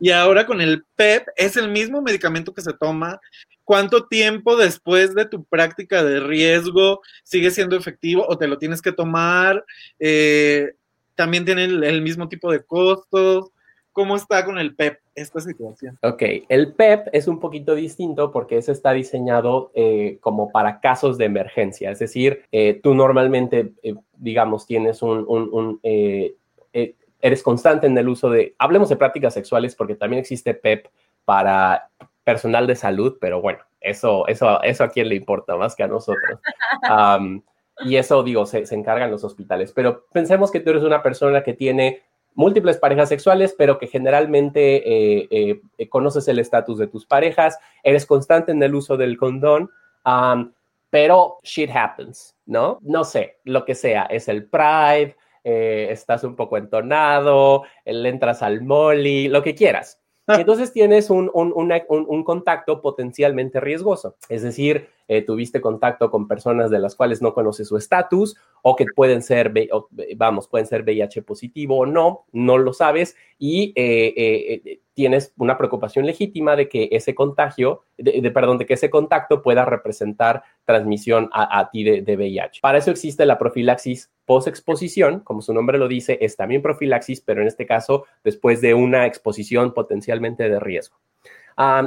[0.00, 3.20] Y ahora con el PEP es el mismo medicamento que se toma.
[3.68, 8.80] ¿Cuánto tiempo después de tu práctica de riesgo sigue siendo efectivo o te lo tienes
[8.80, 9.62] que tomar?
[9.98, 10.72] Eh,
[11.14, 13.50] también tiene el mismo tipo de costos.
[13.92, 15.98] ¿Cómo está con el PEP esta situación?
[16.02, 21.18] Ok, el PEP es un poquito distinto porque ese está diseñado eh, como para casos
[21.18, 23.74] de emergencia, es decir, eh, tú normalmente,
[24.16, 25.78] digamos, tienes un,
[27.20, 30.86] eres constante en el uso de, hablemos de prácticas sexuales porque también existe PEP
[31.26, 31.90] para
[32.28, 35.88] personal de salud, pero bueno, eso, eso, eso a quién le importa más que a
[35.88, 36.38] nosotros.
[37.86, 41.42] y eso, digo, se, se encargan los hospitales, pero pensemos que tú eres una persona
[41.42, 42.02] que tiene
[42.34, 47.58] múltiples parejas sexuales, pero que generalmente eh, eh, eh, conoces el estatus de tus parejas,
[47.82, 49.70] eres constante en el uso del condón,
[50.90, 52.78] pero shit happens, ¿no?
[52.82, 58.60] No sé, lo que sea, es el pride, estás un poco entonado, le entras al
[58.60, 59.98] molly, lo que quieras.
[60.38, 66.78] Entonces tienes un, un, contacto potencialmente riesgoso, es decir, eh, tuviste contacto con personas de
[66.78, 69.52] las cuales no conoces su estatus o que pueden ser,
[70.16, 75.56] vamos, pueden ser VIH positivo o no, no lo sabes y eh, eh, tienes una
[75.56, 81.30] preocupación legítima de que ese contagio, de, perdón, de que ese contacto pueda representar transmisión
[81.32, 82.60] a, ti de, de, VIH.
[82.60, 87.40] Para eso existe la profilaxis post-exposición, como su nombre lo dice, es también profilaxis, pero
[87.40, 90.98] en este caso después de una exposición potencialmente de riesgo.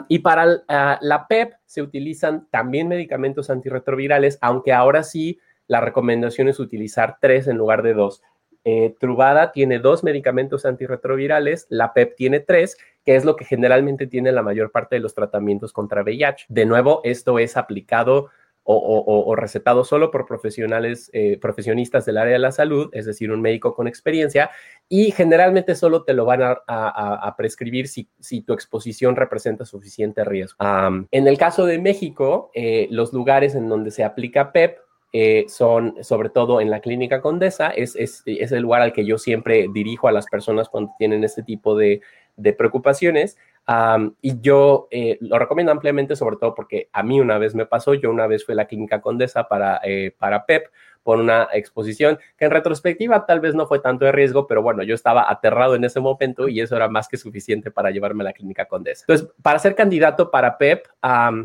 [0.10, 6.50] Y para ah, la PEP se utilizan también medicamentos antirretrovirales, aunque ahora sí la recomendación
[6.50, 8.22] es utilizar tres en lugar de dos.
[8.64, 14.08] Eh, Truvada tiene dos medicamentos antirretrovirales, la PEP tiene tres, que es lo que generalmente
[14.08, 16.46] tiene la mayor parte de los tratamientos contra VIH.
[16.50, 18.30] De nuevo, esto es aplicado
[18.64, 23.42] o, recetado solo por profesionales, eh, profesionistas del área de la salud, es decir, un
[23.42, 24.52] médico con experiencia,
[24.88, 28.08] y generalmente solo te lo van a, prescribir si,
[28.42, 30.58] tu exposición representa suficiente riesgo.
[31.12, 34.78] en el caso de México, eh, los lugares en donde se aplica PEP
[35.14, 39.18] eh, son sobre todo en la clínica Condesa, es, es, el lugar al que yo
[39.18, 42.02] siempre dirijo a las personas cuando tienen este tipo de,
[42.58, 43.38] preocupaciones.
[44.22, 47.94] Y yo eh, lo recomiendo ampliamente, sobre todo porque a mí una vez me pasó,
[47.94, 50.68] yo una vez fui a la clínica Condesa para, eh, para PEP,
[51.04, 54.84] por una exposición que en retrospectiva tal vez no fue tanto de riesgo, pero bueno,
[54.84, 58.26] yo estaba aterrado en ese momento y eso era más que suficiente para llevarme a
[58.26, 59.06] la clínica Condesa.
[59.08, 60.86] Entonces, para ser candidato para PEP,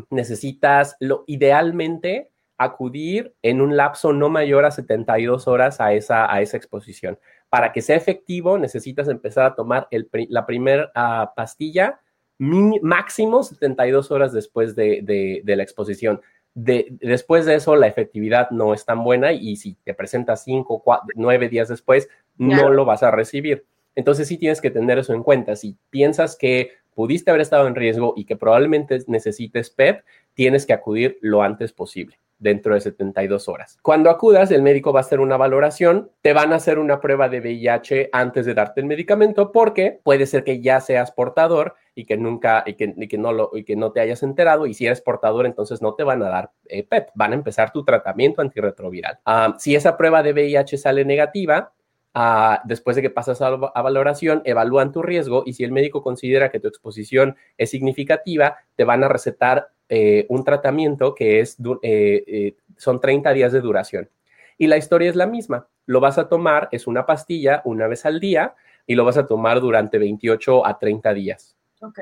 [0.09, 6.41] necesitas lo idealmente acudir en un lapso no mayor a 72 horas a esa, a
[6.41, 7.19] esa exposición.
[7.49, 11.99] Para que sea efectivo, necesitas empezar a tomar la primera ah, pastilla
[12.37, 16.21] máximo 72 horas después de, la exposición.
[16.53, 20.83] después de eso, la efectividad no es tan buena y si te presentas 5,
[21.15, 23.65] 9 días después, no lo vas a recibir.
[23.95, 25.55] Entonces sí tienes que tener eso en cuenta.
[25.55, 30.73] Si piensas que pudiste haber estado en riesgo y que probablemente necesites PEP, tienes que
[30.73, 33.77] acudir lo antes posible dentro de 72 horas.
[33.81, 37.29] Cuando acudas, el médico va a hacer una valoración, te van a hacer una prueba
[37.29, 42.05] de VIH antes de darte el medicamento porque puede ser que ya seas portador y
[42.05, 45.47] que nunca y que, no y que no te hayas enterado y si eres portador
[45.47, 49.19] entonces no te van a dar PEP, eh, van a empezar tu tratamiento antirretroviral.
[49.25, 51.73] Ah, si esa prueba de VIH sale negativa,
[52.13, 56.51] ah, después de que pasas a, valoración, evalúan tu riesgo y si el médico considera
[56.51, 62.23] que tu exposición es significativa, te van a recetar eh, un tratamiento que es, eh,
[62.27, 64.09] eh, son 30 días de duración.
[64.57, 65.67] Y la historia es la misma.
[65.85, 69.27] Lo vas a tomar, es una pastilla una vez al día y lo vas a
[69.27, 71.55] tomar durante 28 a 30 días.
[71.81, 71.99] Ok.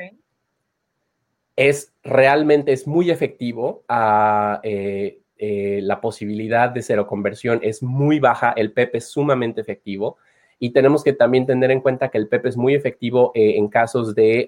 [1.56, 3.84] Es realmente, es muy efectivo.
[3.88, 4.62] Ah,
[5.38, 8.54] la posibilidad de cero conversión es muy baja.
[8.56, 10.18] El PEP es sumamente efectivo.
[10.58, 14.16] Y tenemos que también tener en cuenta que el PEP es muy efectivo en casos
[14.16, 14.48] de,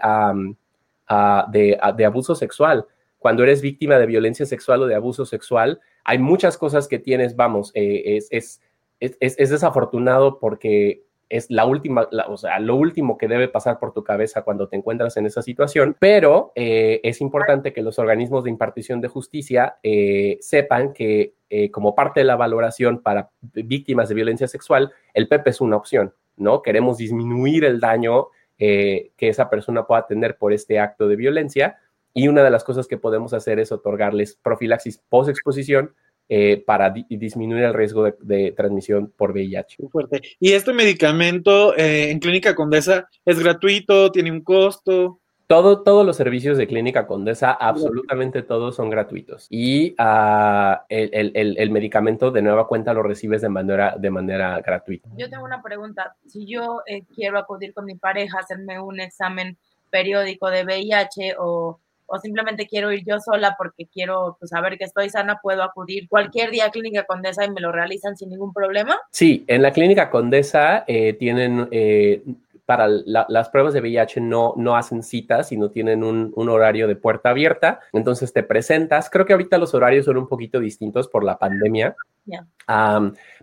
[1.52, 2.88] de, de abuso sexual
[3.20, 7.36] cuando eres víctima de violencia sexual o de abuso sexual, hay muchas cosas que tienes,
[7.36, 8.62] vamos, eh, es,
[9.00, 14.04] es, desafortunado porque es la última, o sea, lo último que debe pasar por tu
[14.04, 18.52] cabeza cuando te encuentras en esa situación, pero eh, es importante que los organismos de
[18.52, 21.34] impartición de justicia eh, sepan que
[21.72, 26.14] como parte de la valoración para víctimas de violencia sexual, el PEP es una opción,
[26.36, 26.62] ¿no?
[26.62, 31.78] Queremos disminuir el daño que esa persona pueda tener por este acto de violencia
[32.14, 35.94] y una de las cosas que podemos hacer es otorgarles profilaxis post-exposición
[36.30, 39.78] eh, para disminuir el riesgo de, transmisión por VIH.
[39.80, 40.22] Muy fuerte.
[40.42, 44.12] ¿Y este medicamento eh, en Clínica Condesa es gratuito?
[44.12, 45.22] ¿Tiene un costo?
[45.48, 49.48] Todo, todos los servicios de Clínica Condesa, absolutamente todos son gratuitos.
[49.50, 55.08] Y ah, el, medicamento de nueva cuenta lo recibes de manera, de manera gratuita.
[55.16, 56.18] Yo tengo una pregunta.
[56.26, 59.58] Si yo eh, quiero acudir con mi pareja a hacerme un examen
[59.90, 64.86] periódico de VIH o o simplemente quiero ir yo sola porque quiero pues, saber que
[64.86, 68.54] estoy sana, puedo acudir cualquier día a Clínica Condesa y me lo realizan sin ningún
[68.54, 68.98] problema?
[69.12, 72.24] Sí, en la Clínica Condesa eh, tienen, eh,
[72.66, 77.30] para las pruebas de VIH no, no hacen citas, sino tienen un, horario de puerta
[77.30, 81.38] abierta, entonces te presentas, creo que ahorita los horarios son un poquito distintos por la
[81.38, 81.96] pandemia,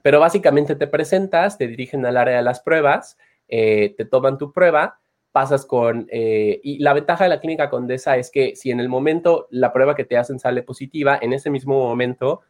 [0.03, 3.17] pero básicamente te presentas, te dirigen al área de las pruebas,
[3.49, 4.99] eh, te toman tu prueba,
[5.35, 6.07] pasas con...
[6.13, 9.73] Eh, y la ventaja de la clínica Condesa es que si en el momento la
[9.73, 12.43] prueba que te hacen sale positiva, en ese mismo momento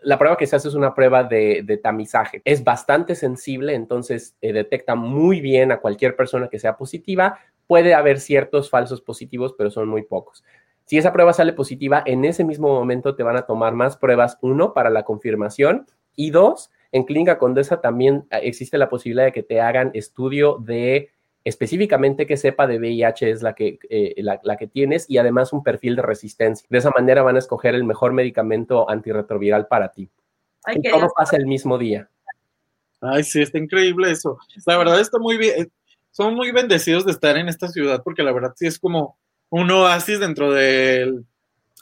[0.00, 2.42] la prueba que se hace es una prueba de, tamizaje.
[2.44, 7.38] Es bastante sensible, entonces eh, detecta muy bien a cualquier persona que sea positiva.
[7.68, 10.42] Puede haber ciertos falsos positivos, pero son muy pocos.
[10.84, 14.36] Si esa prueba sale positiva, en ese mismo momento te van a tomar más pruebas,
[14.42, 19.32] uno, para la confirmación y dos, en Clínica Condesa también eh, existe la posibilidad de
[19.32, 21.10] que te hagan estudio de
[21.46, 25.62] específicamente que sepa de VIH es la que, eh, la, que tienes y además un
[25.62, 26.66] perfil de resistencia.
[26.68, 30.10] De esa manera van a escoger el mejor medicamento antirretroviral para ti.
[30.74, 32.10] y todo pasa el mismo día.
[33.00, 34.38] Ay, sí, está increíble eso.
[34.66, 35.70] La verdad está muy bien.
[36.10, 39.16] Son muy bendecidos de estar en esta ciudad porque la verdad sí es como
[39.48, 41.24] un oasis dentro del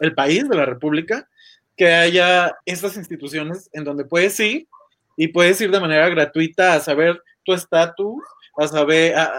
[0.01, 1.27] el país, de la República,
[1.75, 4.69] que haya estas instituciones en donde puedes ir
[5.17, 8.23] y puedes ir de manera gratuita a saber tu estatus
[8.57, 9.31] a saber, a,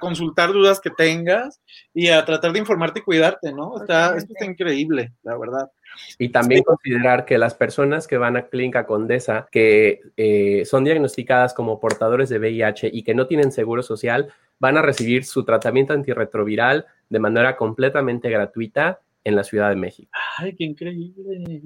[0.00, 1.60] consultar dudas que tengas
[1.92, 3.78] y a tratar de informarte y cuidarte, ¿no?
[3.78, 5.70] Está, esto está increíble, la verdad.
[6.18, 11.52] Y también considerar que las personas que van a Clínica Condesa, que eh, son diagnosticadas
[11.52, 15.92] como portadores de VIH y que no tienen seguro social, van a recibir su tratamiento
[15.92, 20.10] antirretroviral de manera completamente gratuita en la Ciudad de México.
[20.38, 21.62] ¡Ay, qué increíble!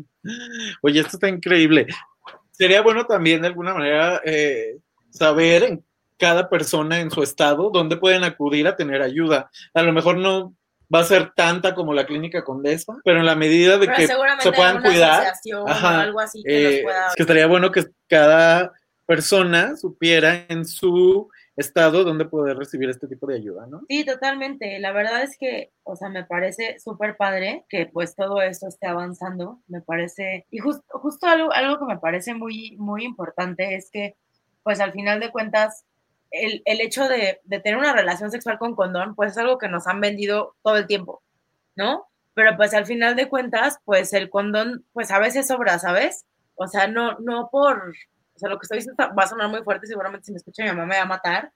[0.82, 1.86] Oye, esto está increíble.
[2.50, 4.78] Sería bueno también de alguna manera eh,
[5.10, 5.84] saber en
[6.18, 9.50] cada persona en su estado, donde pueden acudir a tener ayuda.
[9.74, 10.54] A lo mejor no
[10.92, 14.52] va a ser tanta como la clínica Condesa, pero en la medida de que se
[14.52, 15.32] puedan cuidar,
[15.82, 16.84] algo así que, eh,
[17.16, 18.72] que estaría bueno que cada
[19.04, 23.82] persona supiera en su estado donde poder recibir este tipo de ayuda, ¿no?
[23.88, 24.78] Sí, totalmente.
[24.78, 28.86] La verdad es que, o sea, me parece súper padre que pues todo esto esté
[28.86, 29.60] avanzando.
[29.66, 34.16] Me parece, y justo justo algo, algo que me parece muy, muy importante es que,
[34.62, 35.84] pues al final de cuentas,
[36.30, 39.68] el, el hecho de, de tener una relación sexual con condón, pues es algo que
[39.68, 41.22] nos han vendido todo el tiempo,
[41.74, 42.06] ¿no?
[42.34, 46.26] Pero pues al final de cuentas, pues el condón, pues a veces sobra, ¿sabes?
[46.54, 47.92] O sea, no, no por,
[48.34, 50.62] o sea, lo que estoy diciendo va a sonar muy fuerte, seguramente si me escucha
[50.62, 51.52] mi mamá me va a matar,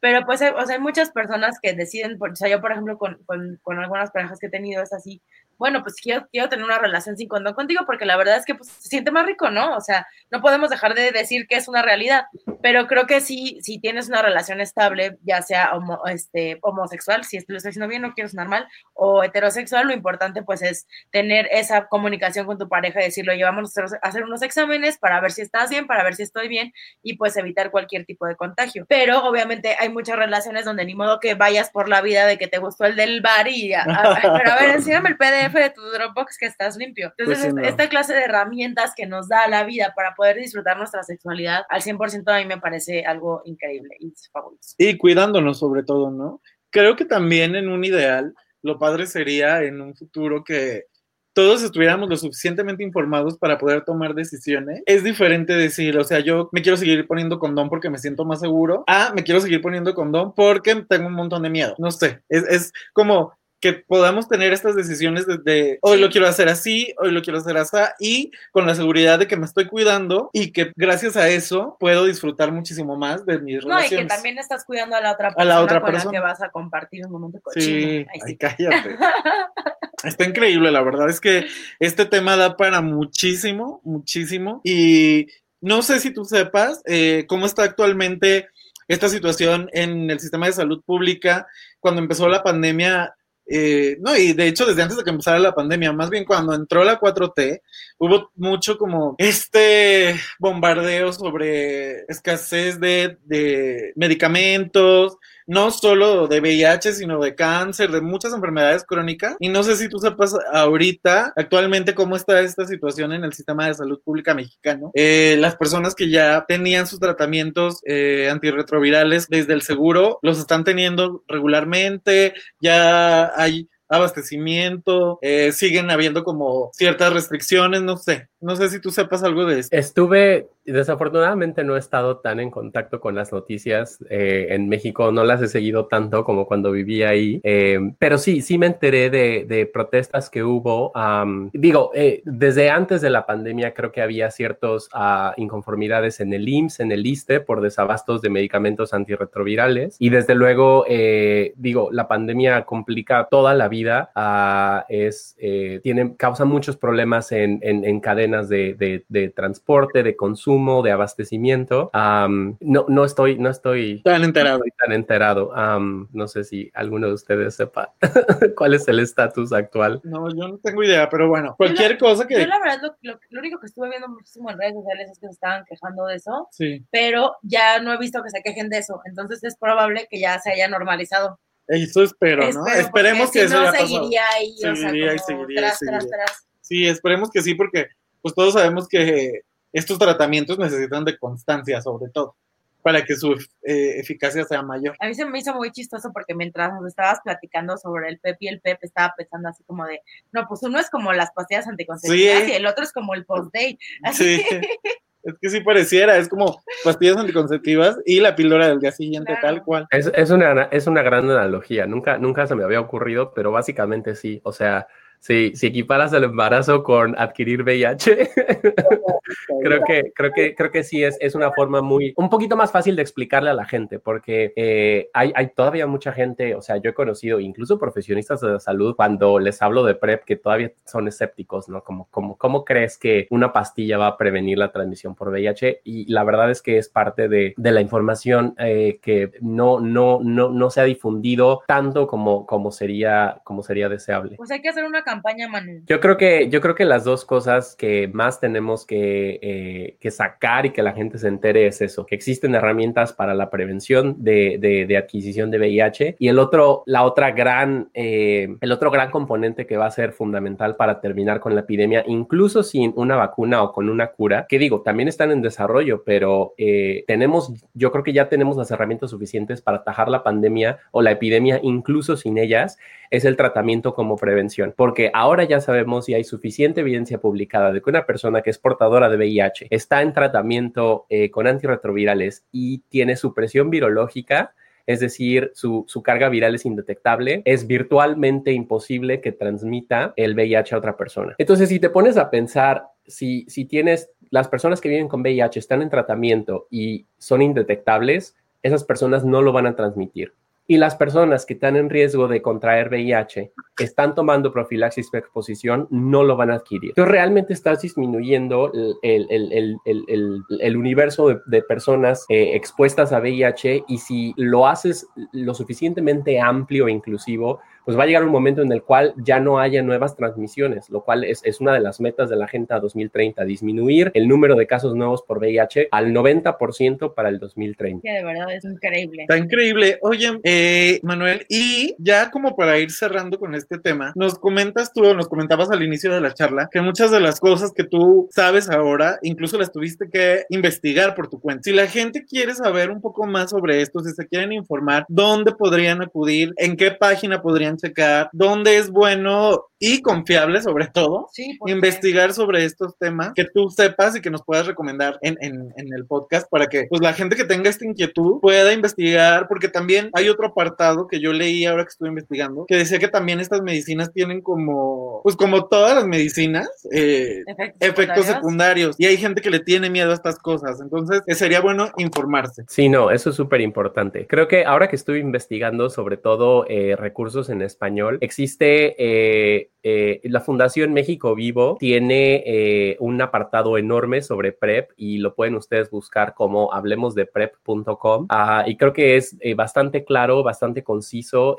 [0.00, 2.98] pero pues hay, o sea, hay muchas personas que deciden, o sea, yo por ejemplo
[2.98, 5.22] con, con, con algunas parejas que he tenido es así,
[5.60, 8.54] bueno, pues quiero, quiero tener una relación sin condón contigo porque la verdad es que
[8.54, 9.76] pues, se siente más rico, ¿no?
[9.76, 12.24] O sea, no podemos dejar de decir que es una realidad,
[12.62, 15.72] pero creo que sí, si tienes una relación estable, ya sea
[16.06, 20.42] este, homosexual, si lo estoy diciendo bien, no quiero sonar mal, o heterosexual, lo importante
[20.42, 24.96] pues es tener esa comunicación con tu pareja y decirlo, llevamos a hacer unos exámenes
[24.96, 28.26] para ver si estás bien, para ver si estoy bien y pues evitar cualquier tipo
[28.26, 28.86] de contagio.
[28.88, 32.48] Pero obviamente hay muchas relaciones donde ni modo que vayas por la vida de que
[32.48, 35.70] te gustó el del bar y, a, a, pero a ver, enséñame el PDF de
[35.70, 37.12] tu Dropbox que estás limpio.
[37.16, 37.68] Entonces, Pues sí, no.
[37.68, 41.82] esta clase de herramientas que nos da la vida para poder disfrutar nuestra sexualidad al
[41.82, 44.74] 100% a mí me parece algo increíble y fabuloso.
[44.78, 46.40] Y cuidándonos sobre todo, ¿no?
[46.70, 50.84] Creo que también en un ideal, lo padre sería en un futuro que
[51.32, 54.82] todos estuviéramos lo suficientemente informados para poder tomar decisiones.
[54.84, 58.40] Es diferente decir, o sea, yo me quiero seguir poniendo condón porque me siento más
[58.40, 61.74] seguro, a me quiero seguir poniendo condón porque tengo un montón de miedo.
[61.78, 66.00] No sé, es, es como que podamos tener estas decisiones de, de, hoy Sí.
[66.02, 69.36] lo quiero hacer así, hoy lo quiero hacer así, y con la seguridad de que
[69.36, 73.70] me estoy cuidando y que gracias a eso puedo disfrutar muchísimo más de mis No,
[73.72, 74.06] y relaciones.
[74.06, 76.12] que también estás cuidando a la otra A persona la otra con persona.
[76.12, 77.64] la que vas a compartir un momento cochino.
[77.66, 78.36] Sí, ay, sí.
[78.36, 78.96] cállate.
[80.04, 81.46] Está increíble, la verdad es que
[81.78, 84.62] este tema da para muchísimo, muchísimo.
[84.64, 85.26] Y
[85.60, 88.48] no sé si tú sepas eh, cómo está actualmente
[88.88, 91.46] esta situación en el sistema de salud pública.
[91.80, 93.14] Cuando empezó la pandemia,
[93.52, 96.54] eh, no, y de hecho desde antes de que empezara la pandemia, más bien cuando
[96.54, 97.60] entró la 4T,
[97.98, 105.16] hubo mucho como este bombardeo sobre escasez de, de medicamentos,
[105.46, 109.36] no solo de VIH, sino de cáncer, de muchas enfermedades crónicas.
[109.38, 113.66] Y no sé si tú sepas ahorita, actualmente, cómo está esta situación en el sistema
[113.66, 114.90] de salud pública mexicano.
[114.94, 120.64] Eh, las personas que ya tenían sus tratamientos eh, antirretrovirales desde el seguro, los están
[120.64, 128.70] teniendo regularmente, ya hay abastecimiento, eh, siguen habiendo como ciertas restricciones, no sé, no sé
[128.70, 129.76] si tú sepas algo de esto.
[129.76, 135.24] Estuve, desafortunadamente no he estado tan en contacto con las noticias eh, en México, no
[135.24, 139.44] las he seguido tanto como cuando vivía ahí, eh, pero sí, sí me enteré de,
[139.48, 140.92] de protestas que hubo.
[140.94, 146.32] Um, digo, eh, desde antes de la pandemia creo que había ciertas uh, inconformidades en
[146.32, 151.90] el IMSS, en el ISTE, por desabastos de medicamentos antirretrovirales y desde luego, eh, digo,
[151.92, 157.84] la pandemia complica toda la vida, uh, es, eh, tiene, causa muchos problemas en, en,
[157.84, 161.90] en cadenas de, de, de, transporte, de consumo, de abastecimiento.
[161.94, 164.58] Um, no, no estoy, no estoy tan enterado.
[164.58, 165.50] No estoy tan enterado.
[165.50, 167.94] Um, no sé si alguno de ustedes sepa
[168.56, 170.00] cuál es el estatus actual.
[170.04, 172.40] No, yo no tengo idea, pero bueno, cualquier la, cosa que.
[172.40, 175.18] Yo la verdad, lo, lo, lo, único que estuve viendo muchísimo en redes sociales es
[175.18, 176.48] que se estaban quejando de eso.
[176.50, 176.84] Sí.
[176.90, 179.00] Pero ya no he visto que se quejen de eso.
[179.06, 181.40] Entonces es probable que ya se haya normalizado.
[181.66, 182.66] Eso espero, ¿no?
[182.66, 184.40] Espero, esperemos que si eso no, haya seguiría pasado.
[184.40, 185.98] ahí, seguiría, o sea, y seguiría, tras, y seguiría.
[185.98, 186.48] tras, tras.
[186.60, 187.88] Sí, esperemos que sí, porque
[188.22, 189.42] pues todos sabemos que
[189.72, 192.36] estos tratamientos necesitan de constancia, sobre todo,
[192.82, 194.96] para que su eh, eficacia sea mayor.
[195.00, 198.36] A mí se me hizo muy chistoso porque mientras nos estabas platicando sobre el PEP
[198.40, 200.00] y el PEP, estaba pensando así como de,
[200.32, 202.50] no, pues uno es como las pastillas anticonceptivas Sí.
[202.50, 203.78] y el otro es como el post-date.
[204.12, 204.42] Sí.
[205.22, 209.56] Es que sí pareciera, es como pastillas anticonceptivas y la píldora del día siguiente, Claro.
[209.56, 209.86] tal cual.
[209.90, 211.84] Es, es, una, es una gran analogía.
[211.84, 214.40] Nunca, nunca se me había ocurrido, pero básicamente sí.
[214.44, 214.88] O sea,
[215.20, 218.30] si, si equiparas el embarazo con adquirir VIH,
[219.62, 222.72] creo que, creo que, creo que sí es, es una forma muy, un poquito más
[222.72, 226.78] fácil de explicarle a la gente, porque eh, hay, hay todavía mucha gente, o sea,
[226.78, 230.72] yo he conocido incluso profesionistas de la salud cuando les hablo de PrEP que todavía
[230.86, 231.84] son escépticos, ¿no?
[231.84, 235.82] Como, como, ¿cómo crees que una pastilla va a prevenir la transmisión por VIH?
[235.84, 240.20] Y la verdad es que es parte de, de la información eh, que no, no,
[240.22, 244.36] no, no se ha difundido tanto como, como, sería, como sería deseable.
[244.36, 245.82] Pues hay que hacer una campaña, Manu?
[245.86, 250.10] Yo creo que, yo creo que las dos cosas que más tenemos que, eh, que
[250.10, 254.16] sacar y que la gente se entere es eso, que existen herramientas para la prevención
[254.22, 259.10] de, de, adquisición de VIH y el otro, la otra gran, eh, el otro gran
[259.10, 263.62] componente que va a ser fundamental para terminar con la epidemia, incluso sin una vacuna
[263.62, 268.04] o con una cura, que digo, también están en desarrollo, pero eh, tenemos, yo creo
[268.04, 272.38] que ya tenemos las herramientas suficientes para atajar la pandemia o la epidemia incluso sin
[272.38, 272.78] ellas,
[273.10, 277.80] es el tratamiento como prevención, porque ahora ya sabemos y hay suficiente evidencia publicada de
[277.80, 282.78] que una persona que es portadora de VIH está en tratamiento eh, con antirretrovirales y
[282.88, 284.52] tiene supresión virológica,
[284.86, 290.78] es decir, su, carga viral es indetectable, es virtualmente imposible que transmita el VIH a
[290.78, 291.34] otra persona.
[291.38, 295.58] Entonces, si te pones a pensar, si, si tienes las personas que viven con VIH
[295.58, 300.34] están en tratamiento y son indetectables, esas personas no lo van a transmitir
[300.70, 305.88] y las personas que están en riesgo de contraer VIH están tomando profilaxis de exposición,
[305.90, 306.90] no lo van a adquirir.
[306.90, 308.70] Entonces, realmente estás disminuyendo
[309.02, 316.86] el, universo de, personas eh, expuestas a VIH y si lo haces lo suficientemente amplio
[316.86, 320.16] e inclusivo, pues va a llegar un momento en el cual ya no haya nuevas
[320.16, 324.54] transmisiones, lo cual es, una de las metas de la Agenda 2030, disminuir el número
[324.56, 328.02] de casos nuevos por VIH al 90% para el 2030.
[328.02, 329.22] Que de verdad es increíble.
[329.22, 329.98] Está increíble.
[330.02, 335.14] Oye, eh, Manuel, y ya como para ir cerrando con este tema, nos comentas tú,
[335.14, 338.70] nos comentabas al inicio de la charla, que muchas de las cosas que tú sabes
[338.70, 341.62] ahora, incluso las tuviste que investigar por tu cuenta.
[341.64, 345.52] Si la gente quiere saber un poco más sobre esto, si se quieren informar, ¿dónde
[345.52, 346.52] podrían acudir?
[346.56, 351.28] ¿En qué página podrían checar dónde es bueno y confiable, sobre todo,
[351.66, 355.38] investigar sobre estos temas que tú sepas y que nos puedas recomendar en,
[355.76, 360.10] el podcast para que pues, la gente que tenga esta inquietud pueda investigar, porque también
[360.12, 363.62] hay otro apartado que yo leí ahora que estuve investigando, que decía que también estas
[363.62, 367.42] medicinas tienen como, pues como todas las medicinas, eh,
[367.80, 368.96] efectos, secundarios.
[368.98, 372.64] y hay gente que le tiene miedo a estas cosas, entonces eh, sería bueno informarse.
[372.68, 374.26] Sí, no, eso es súper importante.
[374.26, 378.18] Creo que ahora que estuve investigando sobre todo eh, recursos en español.
[378.20, 385.18] Existe eh, eh, la Fundación México Vivo, tiene eh, un apartado enorme sobre PrEP y
[385.18, 388.26] lo pueden ustedes buscar como hablemosdeprep.com.
[388.28, 391.56] Ah, y creo que es bastante claro, bastante conciso,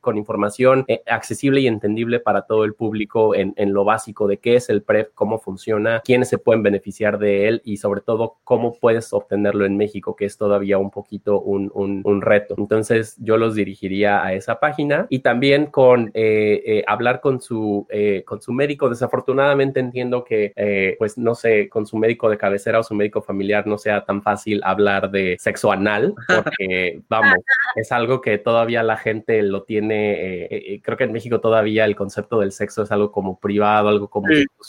[0.00, 4.68] con información accesible y entendible para todo el público en, lo básico de qué es
[4.68, 9.12] el PrEP, cómo funciona, quiénes se pueden beneficiar de él y sobre todo cómo puedes
[9.12, 12.54] obtenerlo en México, que es todavía un poquito un, un reto.
[12.58, 17.86] Entonces yo los dirigiría a esa página y también con eh, eh, hablar con su,
[17.90, 18.88] eh, con su médico.
[18.88, 23.66] Desafortunadamente entiendo que, pues no sé, con su médico de cabecera o su médico familiar
[23.66, 27.36] no sea tan fácil hablar de sexo anal, porque vamos,
[27.76, 32.40] es algo que todavía la gente lo tiene, creo que en México todavía el concepto
[32.40, 34.28] del sexo es algo como privado, algo como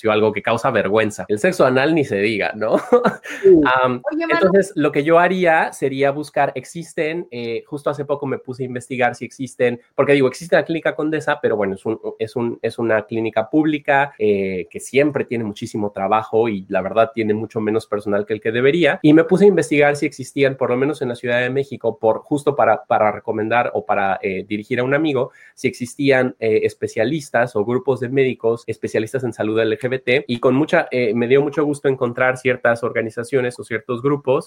[0.10, 1.26] algo que causa vergüenza.
[1.28, 2.76] El sexo anal ni se diga, ¿no?
[4.30, 7.28] entonces, lo que yo haría sería buscar, existen,
[7.66, 11.40] justo hace poco me puse a investigar si existen porque digo, existe la clínica Condesa,
[11.42, 15.92] pero bueno, es, un, es, un, es una clínica pública eh, que siempre tiene muchísimo
[15.92, 19.00] trabajo y la verdad tiene mucho menos personal que el que debería.
[19.02, 22.00] Y me puse a investigar si existían, por lo menos en la Ciudad de México,
[22.00, 26.62] por justo para, para recomendar o para eh, dirigir a un amigo, si existían eh,
[26.64, 30.26] especialistas o grupos de médicos especialistas en salud LGBT.
[30.28, 34.46] Y con mucha, me dio mucho gusto encontrar ciertas organizaciones o ciertos grupos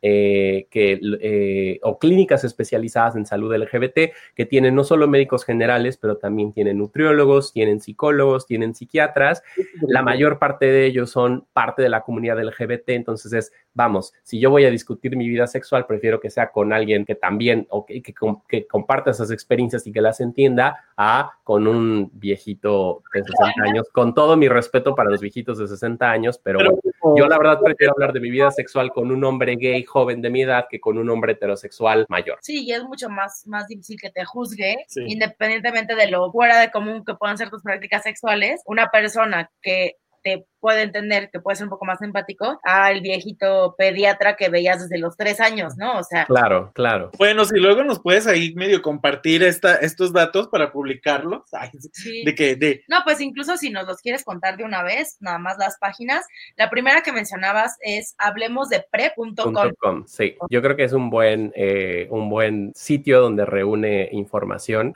[0.00, 6.47] que, o clínicas especializadas en salud LGBT que tienen no solo médicos generales, pero también
[6.52, 9.42] tienen nutriólogos, tienen psicólogos, tienen psiquiatras.
[9.80, 14.40] La mayor parte de ellos son parte de la comunidad LGBT, entonces es, vamos, si
[14.40, 17.86] yo voy a discutir mi vida sexual, prefiero que sea con alguien que también, o
[17.86, 23.62] que, que, comparta esas experiencias y que las entienda, a con un viejito de 60
[23.62, 26.78] años, con todo mi respeto para los viejitos de 60 años, pero bueno,
[27.16, 30.30] yo la verdad prefiero hablar de mi vida sexual con un hombre gay joven de
[30.30, 32.38] mi edad que con un hombre heterosexual mayor.
[32.42, 36.70] Sí, y es mucho más, más difícil que te juzgue, independientemente de lo fuera de
[36.70, 41.56] común que puedan ser tus prácticas sexuales, una persona que te puede entender que puede
[41.56, 45.98] ser un poco más empático al viejito pediatra que veías desde los tres años, ¿no?
[45.98, 46.26] O sea.
[46.26, 47.10] Claro, claro.
[47.16, 51.42] Bueno, si luego nos puedes ahí medio compartir esta, estos datos para publicarlos.
[52.24, 52.82] De que, de...
[52.88, 56.24] No, pues incluso si nos los quieres contar de una vez, nada más las páginas.
[56.56, 60.06] La primera que mencionabas es hablemosdepre.com.
[60.06, 64.92] Sí, yo creo que es un buen, eh, un buen sitio donde reúne información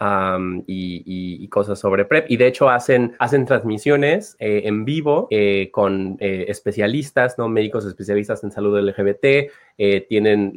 [0.66, 2.30] y, cosas sobre PrEP.
[2.30, 7.48] Y de hecho hacen, hacen transmisiones eh, en vivo México eh, con eh, especialistas, ¿no?
[7.48, 10.52] Médicos especialistas en salud LGBT, eh, tienen,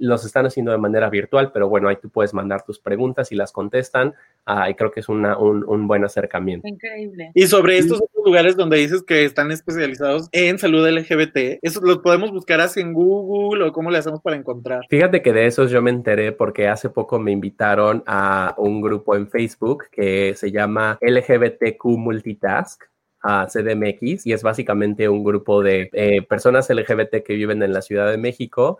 [0.00, 3.36] los están haciendo de manera virtual, pero bueno, ahí tú puedes mandar tus preguntas y
[3.36, 4.14] las contestan.
[4.44, 6.66] Ah, y creo que es una, un, un, buen acercamiento.
[6.66, 7.30] Increíble.
[7.34, 11.98] Y sobre estos otros lugares donde dices que están especializados en salud LGBT, ¿esos los
[11.98, 14.82] podemos buscar así en Google o cómo le hacemos para encontrar?
[14.88, 19.16] Fíjate que de esos yo me enteré porque hace poco me invitaron a un grupo
[19.16, 22.82] en Facebook que se llama LGBTQ Multitask
[23.22, 27.82] a CDMX y es básicamente un grupo de eh, personas LGBT que viven en la
[27.82, 28.78] Ciudad de México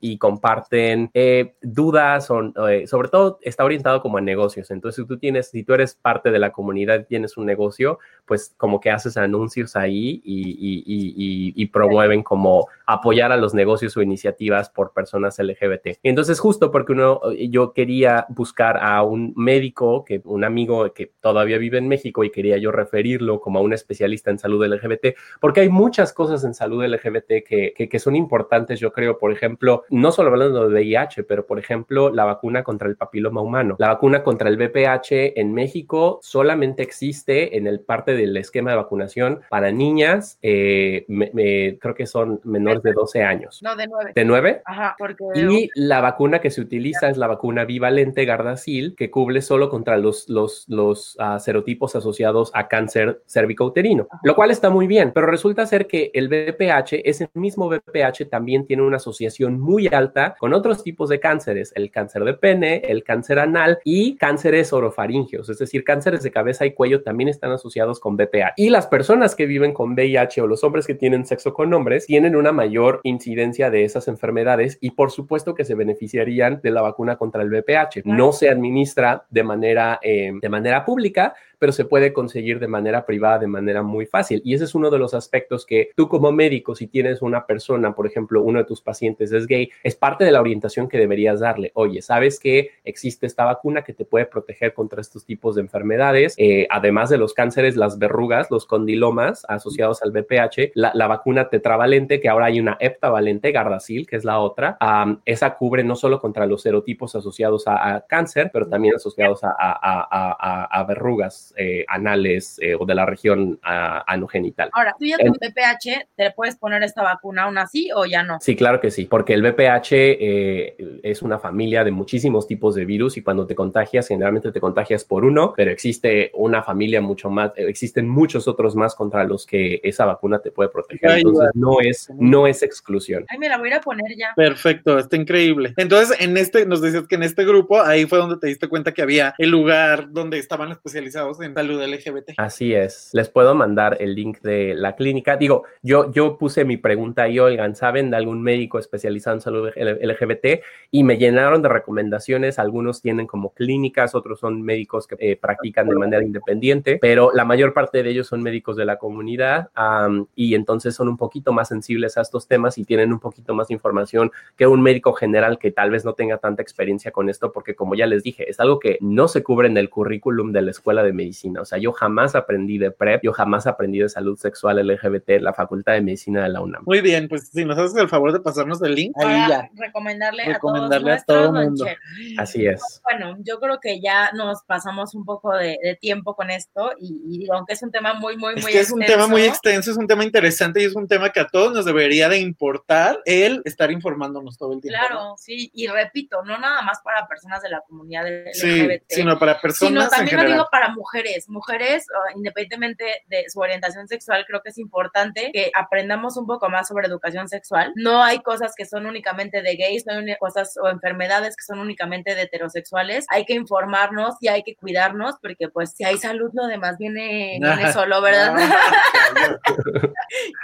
[0.00, 4.70] y comparten eh, dudas, o, eh, sobre todo está orientado como a negocios.
[4.70, 8.54] Entonces, tú tienes, si tú eres parte de la comunidad y tienes un negocio, pues
[8.56, 14.70] como que haces anuncios ahí y, y, promueven como apoyar a los negocios o iniciativas
[14.70, 15.98] por personas LGBT.
[16.02, 21.58] Entonces, justo porque uno, yo quería buscar a un médico, que un amigo que todavía
[21.58, 25.60] vive en México y quería yo referirlo como a un especialista en salud LGBT, porque
[25.60, 29.84] hay muchas cosas en salud LGBT que, que, que son importantes, yo creo, por ejemplo,
[29.90, 33.76] no solo hablando de VIH, pero por ejemplo, la vacuna contra el papiloma humano.
[33.78, 38.76] La vacuna contra el VPH en México solamente existe en el parte del esquema de
[38.76, 43.60] vacunación para niñas, eh, me, me, creo que son menores de 12 años.
[43.62, 44.12] No, de 9.
[44.14, 44.62] ¿De 9?
[44.64, 45.24] Ajá, porque...
[45.34, 49.96] Y la vacuna que se utiliza es la vacuna bivalente Gardasil, que cubre solo contra
[49.96, 55.26] los, los, los uh, serotipos asociados a cáncer cervicouterino, lo cual está muy bien, pero
[55.26, 60.52] resulta ser que el VPH, ese mismo VPH también tiene una asociación muy alta con
[60.52, 65.58] otros tipos de cánceres, el cáncer de pene, el cáncer anal y cánceres orofaringeos, es
[65.58, 68.54] decir, cánceres de cabeza y cuello también están asociados con VPH.
[68.56, 72.06] Y las personas que viven con VIH o los hombres que tienen sexo con hombres
[72.06, 76.82] tienen una mayor incidencia de esas enfermedades y por supuesto que se beneficiarían de la
[76.82, 78.02] vacuna contra el VPH.
[78.04, 83.04] No se administra de manera, eh, de manera pública, pero se puede conseguir de manera
[83.04, 84.40] privada, de manera muy fácil.
[84.44, 87.94] Y ese es uno de los aspectos que tú como médico, si tienes una persona,
[87.94, 91.40] por ejemplo, uno de tus pacientes es gay, es parte de la orientación que deberías
[91.40, 91.72] darle.
[91.74, 96.34] Oye, ¿sabes que existe esta vacuna que te puede proteger contra estos tipos de enfermedades?
[96.36, 102.20] Eh, además de los cánceres, las verrugas, los condilomas asociados al VPH, la, vacuna tetravalente,
[102.20, 106.20] que ahora hay una heptavalente, Gardasil, que es la otra, um, esa cubre no solo
[106.20, 112.84] contra los serotipos asociados a, cáncer, pero también asociados a verrugas eh, anales eh, o
[112.84, 114.70] de la región uh, anogenital.
[114.72, 118.38] Ahora, tú ya con VPH, ¿te puedes poner esta vacuna aún así o ya no?
[118.40, 122.84] Sí, claro que sí, porque el VPH eh, es una familia de muchísimos tipos de
[122.84, 127.30] virus y cuando te contagias, generalmente te contagias por uno, pero existe una familia mucho
[127.30, 131.10] más, existen muchos otros más contra los que esa vacuna te puede proteger.
[131.10, 133.24] Ay, Entonces, no es, no es exclusión.
[133.28, 134.32] Ay, me la voy a ir a poner ya.
[134.36, 135.74] Perfecto, está increíble.
[135.76, 138.92] Entonces, en este, nos decías que en este grupo, ahí fue donde te diste cuenta
[138.92, 142.30] que había el lugar donde estaban especializados en salud LGBT.
[142.36, 143.10] Así es.
[143.12, 145.36] Les puedo mandar el link de la clínica.
[145.36, 149.70] Digo, yo, yo puse mi pregunta ahí, oigan, ¿saben de algún médico especializado en salud
[149.76, 150.62] LGBT?
[150.90, 152.58] Y me llenaron de recomendaciones.
[152.58, 157.44] Algunos tienen como clínicas, otros son médicos que eh, practican de manera independiente, pero la
[157.44, 161.52] mayor parte de ellos son médicos de la comunidad um, y entonces son un poquito
[161.52, 165.58] más sensibles a estos temas y tienen un poquito más información que un médico general
[165.58, 168.60] que tal vez no tenga tanta experiencia con esto, porque como ya les dije, es
[168.60, 171.27] algo que no se cubre en el currículum de la escuela de medicina.
[171.60, 175.44] O sea, yo jamás aprendí de PrEP, yo jamás aprendí de salud sexual LGBT en
[175.44, 176.82] la Facultad de Medicina de la UNAM.
[176.86, 179.70] Muy bien, pues si nos haces el favor de pasarnos el link, ahí ya.
[179.74, 182.40] recomendarle, Recomendarle a a todos todo nuestros mundo.
[182.42, 183.00] Así es.
[183.04, 187.22] Bueno, yo creo que ya nos pasamos un poco de, de tiempo con esto y,
[187.28, 189.30] y digo, aunque es un tema muy, muy, Es muy que es un extenso, tema
[189.30, 192.28] muy extenso, es un tema interesante y es un tema que a todos nos debería
[192.28, 194.98] de importar el estar informándonos todo el tiempo.
[195.00, 195.06] ¿no?
[195.08, 199.38] Claro, sí, y repito, no nada más para personas de la comunidad Sí, LGBT, sino
[199.38, 200.58] para sino personas en también lo general.
[200.58, 201.17] digo para mujeres.
[201.48, 206.68] Mujeres, uh, independientemente de su orientación sexual, creo que es importante que aprendamos un poco
[206.68, 207.92] más sobre educación sexual.
[207.96, 211.78] No hay cosas que son únicamente de gays, no hay cosas o enfermedades que son
[211.78, 213.26] únicamente de heterosexuales.
[213.30, 217.58] Hay que informarnos y hay que cuidarnos porque pues si hay salud lo demás viene,
[217.62, 218.54] viene solo, ¿verdad?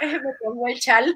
[0.01, 1.15] Me pongo el chal.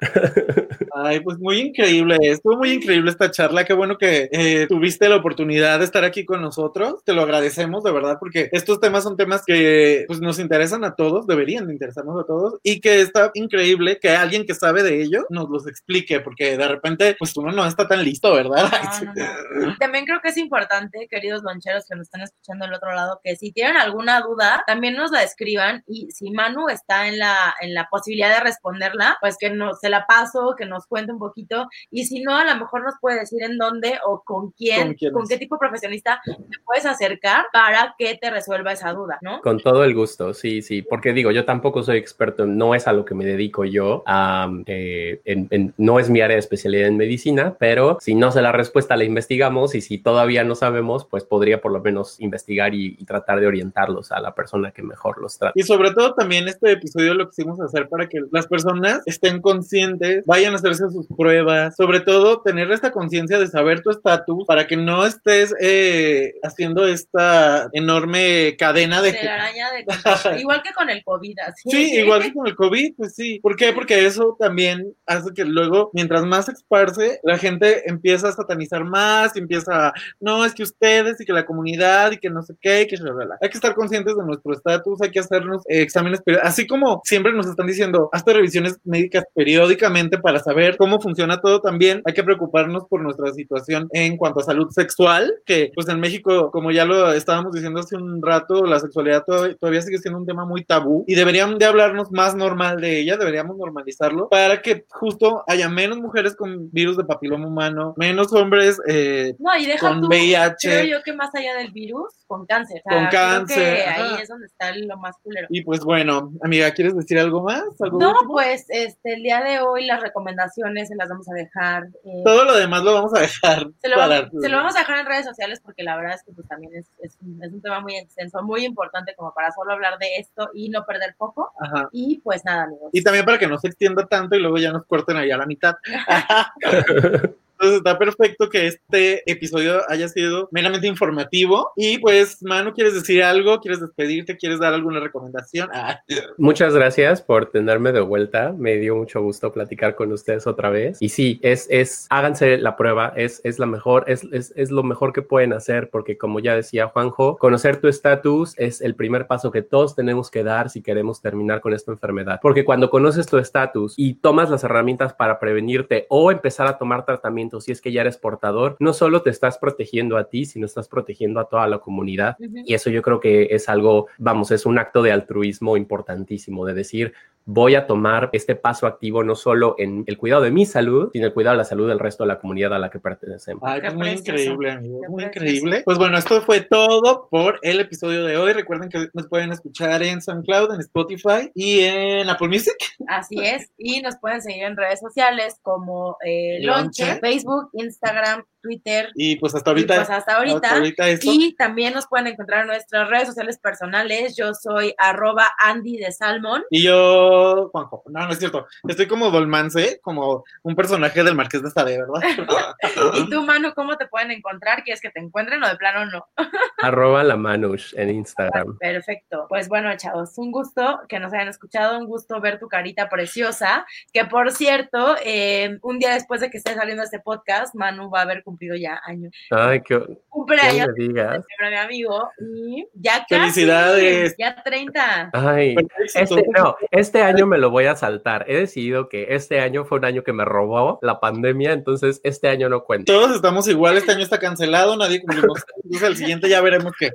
[0.94, 5.16] Ay, pues muy increíble, estuvo muy increíble esta charla, qué bueno que eh, tuviste la
[5.16, 9.16] oportunidad de estar aquí con nosotros, te lo agradecemos de verdad porque estos temas son
[9.16, 13.30] temas que pues nos interesan a todos, deberían de interesarnos a todos y que está
[13.34, 17.52] increíble que alguien que sabe de ello nos los explique porque de repente pues uno
[17.52, 18.70] no está tan listo, ¿verdad?
[19.04, 19.12] No,
[19.60, 19.76] no, no.
[19.78, 23.36] También creo que es importante, queridos loncheros que nos están escuchando del otro lado, que
[23.36, 27.74] si tienen alguna duda, también nos la escriban y si Manu está en la, en
[27.74, 31.18] la posibilidad de responderla, pues que no, se la paso, que nos nos cuente un
[31.18, 34.78] poquito y si no, a lo mejor nos puede decir en dónde o con quién,
[34.78, 35.28] ¿Con con, quiénes?
[35.28, 39.40] qué tipo de profesionista te puedes acercar para que te resuelva esa duda, ¿no?
[39.40, 42.92] Con todo el gusto, sí, sí, porque digo, yo tampoco soy experto, no es a
[42.92, 46.88] lo que me dedico yo, am, eh, en- en- no es mi área de especialidad
[46.88, 51.04] en medicina, pero si no sé la respuesta, la investigamos y si todavía no sabemos,
[51.04, 54.82] pues podría por lo menos investigar y, y tratar de orientarlos a la persona que
[54.82, 55.52] mejor los trata.
[55.54, 60.24] Y sobre todo también este episodio lo quisimos hacer para que las personas estén conscientes,
[60.26, 64.66] vayan a hacerse sus pruebas, sobre todo tener esta conciencia de saber tu estatus para
[64.66, 69.12] que no estés eh, haciendo esta enorme cadena de...
[69.12, 69.68] De araña.
[70.38, 71.70] Igual que con el COVID, así.
[71.70, 73.40] Sí, igual que con el COVID, pues sí.
[73.40, 73.72] ¿Por qué?
[73.72, 78.84] Porque eso también hace que luego, mientras más se esparce, la gente empieza a satanizar
[78.84, 82.42] más, y empieza a, no, es que ustedes y que la comunidad y que no
[82.42, 82.98] sé qué, y que.
[83.40, 87.32] Hay que estar conscientes de nuestro estatus, hay que hacernos eh, exámenes así como siempre
[87.32, 92.24] nos están diciendo, hazte revisiones médicas periódicamente para saber cómo funciona todo también, hay que
[92.24, 96.84] preocuparnos por nuestra situación en cuanto a salud sexual, que pues en México, como ya
[96.84, 100.64] lo estábamos diciendo hace un rato, la sexualidad todavía, todavía sigue siendo un tema muy
[100.64, 105.68] tabú y deberían de hablarnos más normal de ella, deberíamos normalizarlo para que justo haya
[105.68, 110.08] menos mujeres con virus de papiloma humano, menos hombres eh, No, y deja con tú,
[110.08, 110.68] VIH.
[110.68, 112.80] creo yo que más allá del virus, con cáncer.
[112.84, 115.48] O sea, Con cáncer, ahí es donde está lo más culero.
[115.50, 117.64] Y pues bueno, amiga, ¿quieres decir algo más?
[117.80, 118.32] ¿Algo No, último?
[118.32, 121.84] pues este, el día de hoy las recomendaciones se las vamos a dejar.
[122.04, 123.66] eh, Todo lo demás lo vamos a dejar.
[123.80, 126.14] se, lo para- vamos, se lo vamos a dejar en redes sociales porque la verdad
[126.14, 129.32] es que pues también es, es, un, es un tema muy extenso, muy importante como
[129.34, 131.50] para solo hablar de esto y no perder foco.
[131.58, 131.88] Ajá.
[131.92, 132.90] Y pues nada, amigos.
[132.92, 135.38] Y también para que no se extienda tanto y luego ya nos corten allá a
[135.38, 135.74] la mitad.
[137.60, 141.72] Entonces está perfecto que este episodio haya sido meramente informativo.
[141.74, 143.58] Y pues, Manu, ¿quieres decir algo?
[143.58, 144.36] ¿Quieres despedirte?
[144.36, 145.68] ¿Quieres dar alguna recomendación?
[145.72, 146.00] Ah,
[146.36, 148.54] Muchas gracias por tenerme de vuelta.
[148.56, 150.98] Me dio mucho gusto platicar con ustedes otra vez.
[151.00, 154.84] Y sí, es, es, háganse la prueba, es, es la mejor, es, es, es lo
[154.84, 159.26] mejor que pueden hacer, porque como ya decía Juanjo, conocer tu estatus es el primer
[159.26, 162.38] paso que todos tenemos que dar si queremos terminar con esta enfermedad.
[162.40, 167.04] Porque cuando conoces tu estatus y tomas las herramientas para prevenirte o empezar a tomar
[167.04, 170.66] tratamiento si es que ya eres portador, no solo te estás protegiendo a ti, sino
[170.66, 172.36] estás protegiendo a toda la comunidad.
[172.38, 172.62] Ujú.
[172.64, 176.74] Y eso yo creo que es algo, vamos, es un acto de altruismo importantísimo, de
[176.74, 177.14] decir,
[177.50, 181.26] voy a tomar este paso activo no solo en el cuidado de mi salud, sino
[181.26, 183.62] el cuidado de la salud del resto de la comunidad a la que pertenecemos.
[183.64, 185.00] Ay, pues muy increíble, amigo.
[185.08, 185.82] Muy increíble.
[185.82, 188.52] Pues bueno, esto fue todo por el episodio de hoy.
[188.52, 192.76] Recuerden que nos pueden escuchar en SoundCloud, en Spotify y en Apple Music.
[193.06, 193.72] Así es.
[193.78, 197.06] Y nos pueden seguir en redes sociales como eh, Lonche.
[197.06, 199.10] Lonche, Facebook, Instagram, Twitter.
[199.14, 199.94] Y pues hasta Y ahorita.
[199.96, 200.56] pues hasta ahorita.
[200.56, 201.26] hasta ahorita esto.
[201.30, 204.36] Y también nos pueden encontrar en nuestras redes sociales personales.
[204.36, 206.64] Yo soy arroba Andy de Salmon.
[206.70, 208.66] Y yo, Juanjo, no, no es cierto.
[208.86, 212.22] Estoy como Dolmance, como un personaje del Marqués de Sade, ¿verdad?
[213.14, 214.82] Y tú, Manu, ¿cómo te pueden encontrar?
[214.82, 216.26] ¿Quieres que te encuentren o de plano no?
[216.82, 218.76] Arroba la Manush en Instagram.
[218.78, 219.46] Perfecto.
[219.48, 223.86] Pues bueno, chavos, un gusto que nos hayan escuchado, un gusto ver tu carita preciosa.
[224.12, 228.20] Que por cierto, eh, un día después de que esté saliendo este podcast, Manu va
[228.20, 229.32] a haber cumplido ya años.
[229.50, 231.44] Ay, qué, Cumple qué años me digas.
[231.60, 234.34] mi amigo y ya casi, Felicidades.
[234.38, 235.30] ya 30.
[235.34, 235.76] Ay,
[236.14, 238.46] este, no, este año me lo voy a saltar.
[238.48, 242.48] He decidido que este año fue un año que me robó la pandemia, entonces este
[242.48, 243.12] año no cuenta.
[243.12, 245.62] Todos estamos igual, este año está cancelado, nadie cumplimos.
[245.84, 247.10] Entonces el siguiente ya veremos qué.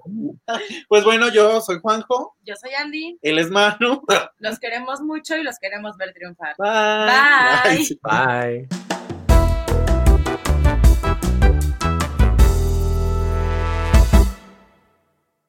[0.87, 4.01] Pues bueno, yo soy Juanjo, Yo soy Andy, él es Manu.
[4.39, 6.55] los queremos mucho y los queremos ver triunfar.
[6.57, 7.87] Bye.
[8.01, 8.67] Bye.
[8.67, 9.02] Bye.